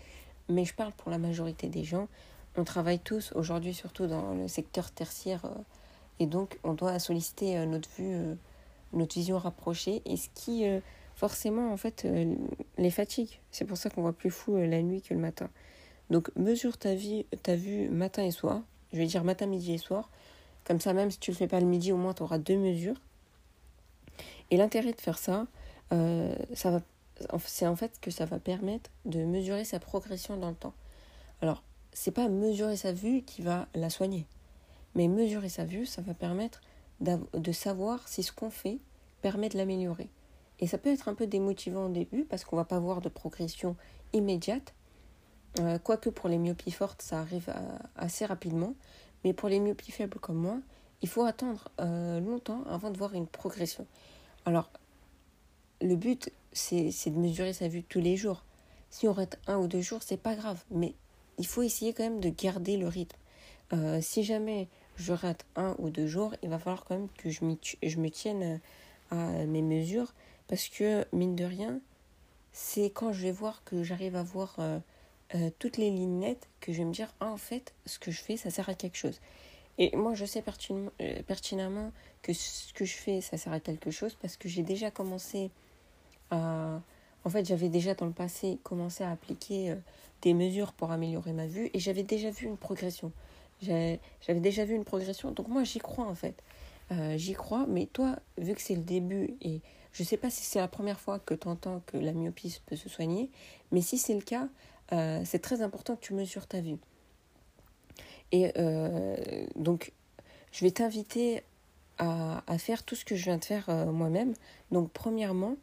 mais 0.48 0.64
je 0.64 0.74
parle 0.74 0.92
pour 0.92 1.10
la 1.10 1.18
majorité 1.18 1.68
des 1.68 1.84
gens. 1.84 2.08
On 2.56 2.64
travaille 2.64 3.00
tous 3.00 3.32
aujourd'hui, 3.34 3.74
surtout 3.74 4.06
dans 4.06 4.34
le 4.34 4.46
secteur 4.46 4.90
tertiaire, 4.92 5.44
euh, 5.44 5.62
et 6.20 6.26
donc 6.26 6.58
on 6.62 6.74
doit 6.74 6.98
solliciter 7.00 7.58
euh, 7.58 7.66
notre 7.66 7.88
vue, 7.98 8.14
euh, 8.14 8.34
notre 8.92 9.14
vision 9.14 9.38
rapprochée, 9.38 10.02
et 10.04 10.16
ce 10.16 10.28
qui 10.34 10.64
forcément 11.16 11.72
en 11.72 11.76
fait 11.76 12.06
les 12.78 12.90
fatigue. 12.90 13.40
C'est 13.50 13.64
pour 13.64 13.76
ça 13.76 13.90
qu'on 13.90 14.02
voit 14.02 14.12
plus 14.12 14.30
fou 14.30 14.56
la 14.56 14.82
nuit 14.82 15.00
que 15.00 15.14
le 15.14 15.20
matin. 15.20 15.48
Donc 16.10 16.30
mesure 16.36 16.76
ta 16.76 16.94
vie, 16.94 17.24
ta 17.42 17.56
vue 17.56 17.88
matin 17.88 18.24
et 18.24 18.30
soir. 18.30 18.62
Je 18.92 18.98
vais 18.98 19.06
dire 19.06 19.24
matin, 19.24 19.46
midi 19.46 19.74
et 19.74 19.78
soir. 19.78 20.10
Comme 20.64 20.80
ça, 20.80 20.92
même 20.92 21.10
si 21.10 21.18
tu 21.18 21.30
le 21.30 21.36
fais 21.36 21.48
pas 21.48 21.60
le 21.60 21.66
midi, 21.66 21.92
au 21.92 21.96
moins 21.96 22.14
tu 22.14 22.22
auras 22.22 22.38
deux 22.38 22.56
mesures. 22.56 23.00
Et 24.50 24.56
l'intérêt 24.56 24.92
de 24.92 25.00
faire 25.00 25.18
ça, 25.18 25.46
euh, 25.92 26.34
ça 26.54 26.80
c'est 27.46 27.66
en 27.66 27.76
fait 27.76 27.98
que 28.00 28.10
ça 28.10 28.24
va 28.24 28.38
permettre 28.38 28.90
de 29.04 29.24
mesurer 29.24 29.64
sa 29.64 29.78
progression 29.78 30.36
dans 30.36 30.50
le 30.50 30.56
temps. 30.56 30.74
Alors, 31.42 31.62
c'est 31.92 32.10
pas 32.10 32.28
mesurer 32.28 32.76
sa 32.76 32.92
vue 32.92 33.22
qui 33.22 33.42
va 33.42 33.68
la 33.74 33.90
soigner, 33.90 34.26
mais 34.94 35.08
mesurer 35.08 35.48
sa 35.48 35.64
vue, 35.64 35.86
ça 35.86 36.02
va 36.02 36.14
permettre 36.14 36.60
de 37.00 37.52
savoir 37.52 38.06
si 38.08 38.22
ce 38.22 38.32
qu'on 38.32 38.50
fait 38.50 38.78
permet 39.20 39.48
de 39.48 39.58
l'améliorer. 39.58 40.08
Et 40.60 40.66
ça 40.66 40.78
peut 40.78 40.90
être 40.90 41.08
un 41.08 41.14
peu 41.14 41.26
démotivant 41.26 41.86
au 41.86 41.88
début 41.88 42.24
parce 42.24 42.44
qu'on 42.44 42.56
va 42.56 42.64
pas 42.64 42.78
voir 42.78 43.00
de 43.00 43.08
progression 43.08 43.76
immédiate. 44.12 44.74
Euh, 45.60 45.78
quoique 45.78 46.10
pour 46.10 46.28
les 46.28 46.38
myopies 46.38 46.70
fortes, 46.70 47.02
ça 47.02 47.20
arrive 47.20 47.52
assez 47.96 48.24
rapidement. 48.24 48.74
Mais 49.24 49.32
pour 49.32 49.48
les 49.48 49.60
myopies 49.60 49.92
faibles 49.92 50.18
comme 50.18 50.36
moi, 50.36 50.58
il 51.02 51.08
faut 51.08 51.24
attendre 51.24 51.68
euh, 51.80 52.20
longtemps 52.20 52.64
avant 52.68 52.90
de 52.90 52.98
voir 52.98 53.14
une 53.14 53.26
progression. 53.26 53.86
Alors, 54.44 54.70
le 55.80 55.96
but, 55.96 56.30
c'est 56.52 56.90
de 57.10 57.18
mesurer 57.18 57.52
sa 57.52 57.68
vue 57.68 57.82
tous 57.82 58.00
les 58.00 58.16
jours. 58.16 58.44
Si 58.90 59.08
on 59.08 59.12
rate 59.12 59.38
un 59.46 59.58
ou 59.58 59.66
deux 59.66 59.80
jours, 59.80 60.02
c'est 60.02 60.16
pas 60.16 60.34
grave. 60.34 60.62
Mais 60.70 60.94
il 61.38 61.46
faut 61.46 61.62
essayer 61.62 61.92
quand 61.92 62.04
même 62.04 62.20
de 62.20 62.28
garder 62.28 62.76
le 62.76 62.88
rythme. 62.88 63.18
Euh, 63.72 64.00
si 64.00 64.22
jamais 64.22 64.68
je 64.96 65.12
rate 65.12 65.44
un 65.56 65.74
ou 65.78 65.90
deux 65.90 66.06
jours, 66.06 66.34
il 66.42 66.48
va 66.48 66.58
falloir 66.58 66.84
quand 66.84 66.96
même 66.96 67.08
que 67.18 67.30
je, 67.30 67.44
me 67.44 68.08
tienne 68.08 68.60
à 69.10 69.16
mes 69.46 69.62
mesures. 69.62 70.14
Parce 70.48 70.68
que, 70.68 71.04
mine 71.12 71.34
de 71.34 71.44
rien, 71.44 71.80
c'est 72.52 72.90
quand 72.90 73.12
je 73.12 73.22
vais 73.22 73.32
voir 73.32 73.64
que 73.64 73.82
j'arrive 73.82 74.16
à 74.16 74.22
voir 74.22 74.56
euh, 74.58 74.78
euh, 75.34 75.50
toutes 75.58 75.76
les 75.76 75.90
lignes 75.90 76.18
nettes 76.20 76.48
que 76.60 76.72
je 76.72 76.78
vais 76.78 76.84
me 76.84 76.92
dire, 76.92 77.12
ah, 77.20 77.30
en 77.30 77.36
fait, 77.36 77.74
ce 77.86 77.98
que 77.98 78.10
je 78.10 78.20
fais, 78.20 78.36
ça 78.36 78.50
sert 78.50 78.68
à 78.68 78.74
quelque 78.74 78.96
chose. 78.96 79.20
Et 79.78 79.94
moi, 79.96 80.14
je 80.14 80.24
sais 80.24 80.42
pertinemment, 80.42 80.92
pertinemment 81.26 81.92
que 82.22 82.32
ce 82.32 82.72
que 82.72 82.84
je 82.84 82.94
fais, 82.94 83.20
ça 83.20 83.36
sert 83.36 83.52
à 83.52 83.60
quelque 83.60 83.90
chose 83.90 84.16
parce 84.20 84.36
que 84.36 84.48
j'ai 84.48 84.62
déjà 84.62 84.90
commencé 84.90 85.50
à 86.30 86.80
en 87.24 87.30
fait, 87.30 87.46
j'avais 87.46 87.70
déjà 87.70 87.94
dans 87.94 88.06
le 88.06 88.12
passé 88.12 88.58
commencé 88.62 89.02
à 89.02 89.10
appliquer 89.10 89.70
euh, 89.70 89.76
des 90.22 90.34
mesures 90.34 90.72
pour 90.72 90.92
améliorer 90.92 91.32
ma 91.32 91.46
vue 91.46 91.70
et 91.72 91.78
j'avais 91.78 92.02
déjà 92.02 92.30
vu 92.30 92.46
une 92.46 92.56
progression. 92.56 93.12
J'avais 93.62 94.00
déjà 94.40 94.66
vu 94.66 94.74
une 94.74 94.84
progression, 94.84 95.30
donc 95.30 95.48
moi 95.48 95.64
j'y 95.64 95.78
crois 95.78 96.04
en 96.04 96.14
fait. 96.14 96.34
Euh, 96.92 97.16
j'y 97.16 97.32
crois, 97.32 97.64
mais 97.66 97.86
toi, 97.86 98.16
vu 98.36 98.54
que 98.54 98.60
c'est 98.60 98.74
le 98.74 98.82
début 98.82 99.36
et 99.40 99.62
je 99.92 100.02
ne 100.02 100.06
sais 100.06 100.18
pas 100.18 100.28
si 100.28 100.42
c'est 100.42 100.58
la 100.58 100.68
première 100.68 101.00
fois 101.00 101.18
que 101.18 101.32
tu 101.32 101.48
entends 101.48 101.80
que 101.86 101.96
la 101.96 102.12
myopie 102.12 102.60
peut 102.66 102.76
se 102.76 102.90
soigner, 102.90 103.30
mais 103.72 103.80
si 103.80 103.96
c'est 103.96 104.14
le 104.14 104.20
cas, 104.20 104.48
euh, 104.92 105.22
c'est 105.24 105.40
très 105.40 105.62
important 105.62 105.96
que 105.96 106.00
tu 106.00 106.14
mesures 106.14 106.46
ta 106.46 106.60
vue. 106.60 106.76
Et 108.32 108.52
donc, 109.54 109.92
je 110.50 110.64
vais 110.64 110.72
t'inviter 110.72 111.44
à, 111.98 112.42
faire 112.58 112.82
tout 112.82 112.96
ce 112.96 113.04
que 113.04 113.14
je 113.14 113.24
viens 113.24 113.38
de 113.38 113.44
faire 113.44 113.70
moi-même. 113.86 114.34
Donc, 114.72 114.90
premièrement, 114.90 115.56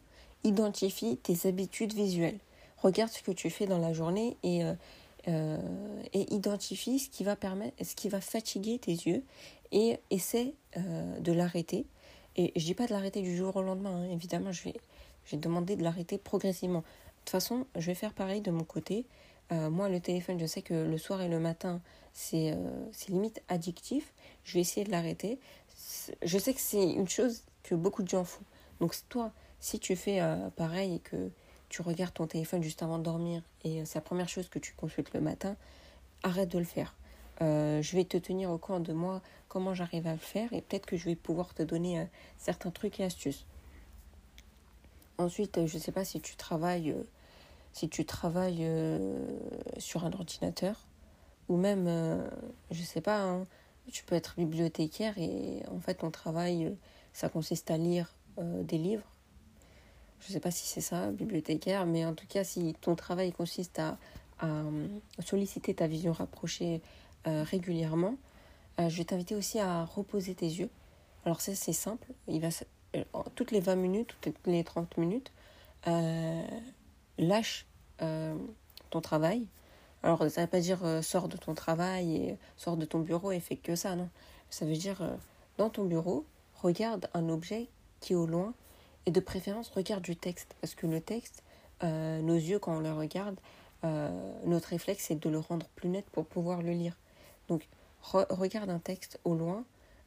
identifie 0.44 1.18
tes 1.18 1.48
habitudes 1.48 1.94
visuelles. 1.94 2.40
Regarde 2.78 3.12
ce 3.12 3.22
que 3.22 3.32
tu 3.32 3.50
fais 3.50 3.68
dans 3.68 3.78
la 3.78 3.94
journée 3.94 4.38
et, 4.44 4.64
euh, 4.64 4.74
euh, 5.28 5.58
et 6.14 6.34
identifie 6.34 7.00
ce 7.00 7.10
qui, 7.10 7.24
va 7.24 7.36
permettre, 7.36 7.76
ce 7.84 7.96
qui 7.96 8.10
va 8.10 8.22
fatiguer 8.22 8.80
tes 8.80 8.92
yeux 8.92 9.24
et 9.72 10.00
essaie 10.10 10.54
euh, 10.78 11.20
de 11.20 11.32
l'arrêter. 11.32 11.86
Et 12.38 12.52
je 12.56 12.66
dis 12.66 12.74
pas 12.74 12.88
de 12.88 12.92
l'arrêter 12.92 13.22
du 13.22 13.36
jour 13.36 13.56
au 13.56 13.62
lendemain, 13.62 14.04
hein. 14.04 14.10
évidemment, 14.12 14.52
je 14.52 14.64
vais, 14.64 14.74
je 15.26 15.32
vais 15.32 15.38
demander 15.38 15.76
de 15.76 15.84
l'arrêter 15.84 16.18
progressivement. 16.18 16.84
De 17.22 17.26
toute 17.26 17.30
façon, 17.30 17.66
je 17.76 17.86
vais 17.88 17.96
faire 17.96 18.14
pareil 18.14 18.42
de 18.42 18.52
mon 18.52 18.64
côté. 18.64 19.06
moi, 19.52 19.90
le 19.90 20.00
téléphone, 20.00 20.40
je 20.40 20.46
sais 20.46 20.62
que 20.62 20.74
le 20.74 20.98
soir 20.98 21.22
et 21.22 21.28
le 21.28 21.40
matin, 21.40 21.82
c'est 22.14 22.58
limite 23.10 23.42
addictif. 23.48 24.14
Je 24.44 24.56
vais 24.56 24.62
essayer 24.62 24.86
de 24.86 24.92
l'arrêter. 24.92 25.40
Je 26.24 26.38
sais 26.38 26.54
que 26.54 26.60
c'est 26.60 26.84
une 26.84 27.08
chose 27.08 27.44
que 27.64 27.76
beaucoup 27.76 28.04
de 28.04 28.10
gens 28.10 28.24
font. 28.24 28.44
Donc, 28.80 28.96
toi, 29.10 29.32
si 29.62 29.80
tu 29.80 29.96
fais 29.96 30.20
euh, 30.20 30.50
pareil 30.50 30.96
et 30.96 31.00
que 31.00 31.30
tu 31.70 31.82
regardes 31.82 32.14
ton 32.14 32.28
téléphone 32.28 32.62
juste 32.64 32.84
avant 32.84 32.98
de 32.98 33.04
dormir 33.04 33.44
et 33.64 33.82
euh, 33.82 33.86
c'est 33.86 33.96
la 33.96 34.02
première 34.02 34.28
chose 34.28 34.50
que 34.50 34.60
tu 34.60 34.74
consultes 34.74 35.14
le 35.14 35.22
matin, 35.22 35.56
arrête 36.24 36.50
de 36.50 36.58
le 36.58 36.66
faire. 36.66 36.96
Euh, 37.42 37.82
je 37.82 37.96
vais 37.96 38.04
te 38.04 38.18
tenir 38.18 38.52
au 38.52 38.58
courant 38.58 38.80
de 38.80 38.92
moi 38.92 39.22
comment 39.48 39.74
j'arrive 39.74 40.08
à 40.08 40.14
le 40.14 40.18
faire 40.18 40.52
et 40.52 40.62
peut-être 40.62 40.86
que 40.86 40.98
je 40.98 41.06
vais 41.06 41.16
pouvoir 41.16 41.54
te 41.54 41.64
donner 41.64 42.08
certains 42.38 42.72
trucs 42.72 43.00
et 43.00 43.04
astuces. 43.04 43.46
Ensuite, 45.22 45.66
je 45.68 45.76
ne 45.76 45.82
sais 45.82 45.92
pas 45.92 46.04
si 46.04 46.20
tu 46.20 46.36
travailles, 46.36 46.96
si 47.74 47.90
tu 47.90 48.06
travailles 48.06 48.68
sur 49.78 50.04
un 50.06 50.12
ordinateur 50.12 50.88
ou 51.48 51.58
même, 51.58 51.86
je 52.72 52.80
ne 52.80 52.86
sais 52.86 53.02
pas, 53.02 53.22
hein, 53.22 53.46
tu 53.92 54.04
peux 54.04 54.16
être 54.16 54.36
bibliothécaire 54.38 55.18
et 55.18 55.62
en 55.70 55.80
fait 55.80 55.96
ton 55.96 56.12
travail, 56.12 56.76
ça 57.14 57.30
consiste 57.30 57.70
à 57.72 57.78
lire 57.78 58.16
des 58.38 58.78
livres 58.78 59.12
je 60.22 60.28
ne 60.28 60.34
sais 60.34 60.40
pas 60.40 60.52
si 60.52 60.68
c'est 60.68 60.82
ça, 60.82 61.12
bibliothécaire, 61.12 61.86
mais 61.86 62.06
en 62.06 62.14
tout 62.14 62.28
cas, 62.28 62.44
si 62.44 62.76
ton 62.80 62.96
travail 62.96 63.32
consiste 63.32 63.80
à, 63.80 63.98
euh, 64.44 64.88
solliciter 65.20 65.74
ta 65.74 65.88
vision 65.88 66.14
rapprochée 66.14 66.82
euh, 67.28 67.44
régulièrement, 67.44 68.16
euh, 68.80 68.90
je 68.90 68.98
vais 68.98 69.04
t'inviter 69.04 69.36
aussi 69.36 69.60
à 69.60 69.84
reposer 69.84 70.36
tes 70.36 70.48
yeux. 70.48 70.70
Alors 71.26 71.42
ça, 71.42 71.56
c'est 71.56 71.74
simple. 71.74 72.08
Il 72.28 72.40
va, 72.40 72.50
toutes 73.36 73.52
les 73.52 73.60
20 73.60 73.76
minutes, 73.76 74.16
toutes 74.22 74.36
les 74.46 74.64
30 74.64 74.98
minutes, 74.98 75.32
lâche 77.18 77.66
ton 77.98 79.02
travail. 79.02 79.48
Alors, 80.04 80.20
ça 80.30 80.42
ne 80.42 80.46
veut 80.46 80.50
pas 80.50 80.60
dire 80.60 80.80
sors 81.02 81.28
de 81.28 81.38
ton 81.38 81.54
travail 81.54 82.16
et 82.16 82.38
sors 82.58 82.76
de 82.76 82.86
ton 82.86 83.00
bureau 83.00 83.32
et 83.32 83.40
fais 83.40 83.56
que 83.56 83.76
ça, 83.76 83.96
non. 83.96 84.10
Ça 84.50 84.66
veut 84.66 84.76
dire, 84.76 85.02
dans 85.58 85.70
ton 85.70 85.86
bureau, 85.86 86.26
regarde 86.56 87.08
un 87.14 87.30
objet 87.30 87.70
qui 88.00 88.14
est 88.14 88.16
au 88.16 88.26
loin 88.26 88.54
et 89.06 89.12
de 89.12 89.20
préférence, 89.20 89.70
regarde 89.70 90.04
du 90.04 90.16
texte. 90.16 90.56
Parce 90.62 90.76
que 90.76 90.88
le 90.88 91.02
texte, 91.02 91.44
euh, 91.84 92.22
nos 92.22 92.36
yeux, 92.36 92.60
quand 92.60 92.78
on 92.78 92.80
le 92.80 92.94
regarde, 92.94 93.40
euh, 93.84 94.10
notre 94.46 94.70
réflexe, 94.70 95.06
c'est 95.08 95.20
de 95.20 95.30
le 95.30 95.40
rendre 95.40 95.68
plus 95.76 95.90
net 95.90 96.06
pour 96.12 96.26
pouvoir 96.26 96.62
le 96.62 96.72
lire. 96.72 96.98
Donc, 97.48 97.68
regarde 98.02 98.70
un 98.70 98.80
texte 98.80 99.20
au 99.24 99.36
loin, 99.36 99.64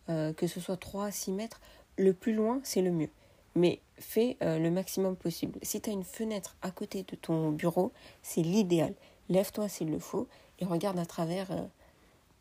euh, 0.08 0.32
que 0.32 0.46
ce 0.46 0.60
soit 0.60 0.76
3 0.76 1.06
à 1.06 1.10
6 1.10 1.32
mètres. 1.32 1.60
Le 1.96 2.12
plus 2.12 2.34
loin, 2.34 2.60
c'est 2.64 2.82
le 2.82 2.90
mieux. 2.90 3.10
Mais 3.54 3.80
fais 3.98 4.36
le 4.40 4.68
maximum 4.68 5.14
possible. 5.14 5.60
Si 5.62 5.80
tu 5.80 5.88
as 5.88 5.92
une 5.92 6.02
fenêtre 6.02 6.56
à 6.60 6.72
côté 6.72 7.04
de 7.04 7.14
ton 7.14 7.52
bureau, 7.52 7.92
c'est 8.22 8.42
l'idéal. 8.42 8.94
Lève-toi 9.28 9.68
s'il 9.68 9.92
le 9.92 10.00
faut 10.00 10.26
et 10.58 10.64
regarde 10.64 10.98
à 10.98 11.06
travers 11.06 11.46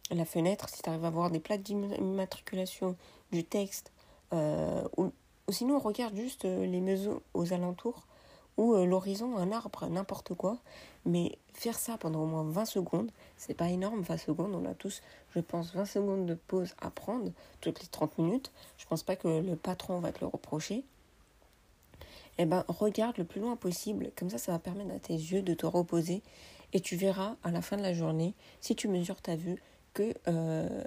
la 0.09 0.25
fenêtre 0.25 0.69
si 0.69 0.81
tu 0.81 0.89
arrives 0.89 1.05
à 1.05 1.11
voir 1.11 1.29
des 1.29 1.39
plaques 1.39 1.61
d'immatriculation, 1.61 2.95
du 3.31 3.43
texte 3.43 3.91
ou 4.31 5.11
ou 5.47 5.51
sinon, 5.51 5.75
on 5.75 5.79
regarde 5.79 6.15
juste 6.15 6.45
euh, 6.45 6.65
les 6.65 6.79
maisons 6.79 7.21
aux 7.33 7.53
alentours 7.53 8.07
ou 8.57 8.73
euh, 8.73 8.85
l'horizon, 8.85 9.37
un 9.37 9.51
arbre, 9.51 9.87
n'importe 9.87 10.33
quoi. 10.33 10.59
Mais 11.05 11.37
faire 11.53 11.77
ça 11.77 11.97
pendant 11.97 12.23
au 12.23 12.25
moins 12.25 12.43
20 12.43 12.65
secondes, 12.65 13.11
c'est 13.37 13.53
pas 13.53 13.69
énorme, 13.69 14.01
20 14.01 14.17
secondes. 14.17 14.55
On 14.55 14.65
a 14.69 14.73
tous, 14.73 15.01
je 15.35 15.39
pense, 15.39 15.73
20 15.73 15.85
secondes 15.85 16.25
de 16.25 16.35
pause 16.35 16.75
à 16.79 16.89
prendre 16.89 17.31
toutes 17.61 17.81
les 17.81 17.87
30 17.87 18.17
minutes. 18.17 18.51
Je 18.77 18.85
pense 18.85 19.03
pas 19.03 19.15
que 19.15 19.27
le 19.27 19.55
patron 19.55 19.99
va 19.99 20.11
te 20.11 20.21
le 20.21 20.27
reprocher. 20.27 20.83
Eh 22.37 22.45
ben, 22.45 22.65
regarde 22.67 23.17
le 23.17 23.25
plus 23.25 23.41
loin 23.41 23.55
possible. 23.55 24.11
Comme 24.15 24.29
ça, 24.29 24.37
ça 24.37 24.51
va 24.51 24.59
permettre 24.59 24.93
à 24.93 24.99
tes 24.99 25.13
yeux 25.13 25.41
de 25.41 25.53
te 25.53 25.65
reposer. 25.65 26.21
Et 26.73 26.79
tu 26.79 26.95
verras 26.95 27.35
à 27.43 27.51
la 27.51 27.61
fin 27.61 27.77
de 27.77 27.83
la 27.83 27.93
journée, 27.93 28.33
si 28.59 28.75
tu 28.75 28.87
mesures 28.87 29.21
ta 29.21 29.35
vue, 29.35 29.61
que 29.93 30.13
euh, 30.27 30.83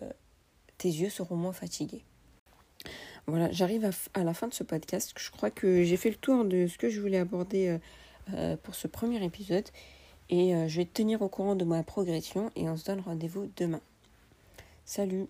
tes 0.79 0.89
yeux 0.89 1.11
seront 1.11 1.37
moins 1.37 1.53
fatigués. 1.53 2.05
Voilà, 3.27 3.51
j'arrive 3.51 3.91
à, 4.15 4.25
la 4.25 4.35
fin 4.35 4.47
de 4.47 4.55
ce 4.55 4.63
podcast. 4.63 5.13
Je 5.19 5.31
crois 5.31 5.51
que 5.51 5.83
j'ai 5.83 5.97
fait 5.97 6.11
le 6.11 6.17
tour 6.17 6.45
de 6.45 6.67
ce 6.67 6.79
que 6.79 6.89
je 6.89 7.01
voulais 7.01 7.19
aborder 7.19 7.69
euh, 7.69 7.79
euh, 8.35 8.57
pour 8.57 8.75
ce 8.75 8.87
premier 8.87 9.23
épisode. 9.25 9.65
Et 10.31 10.55
euh, 10.55 10.69
je 10.69 10.79
vais 10.79 10.85
te 10.85 10.93
tenir 10.93 11.23
au 11.23 11.29
courant 11.29 11.57
de 11.57 11.65
ma 11.65 11.83
progression 11.83 12.51
et 12.57 12.69
on 12.69 12.77
se 12.77 12.85
donne 12.85 13.01
rendez-vous 13.01 13.51
demain. 13.57 13.81
Salut 14.85 15.27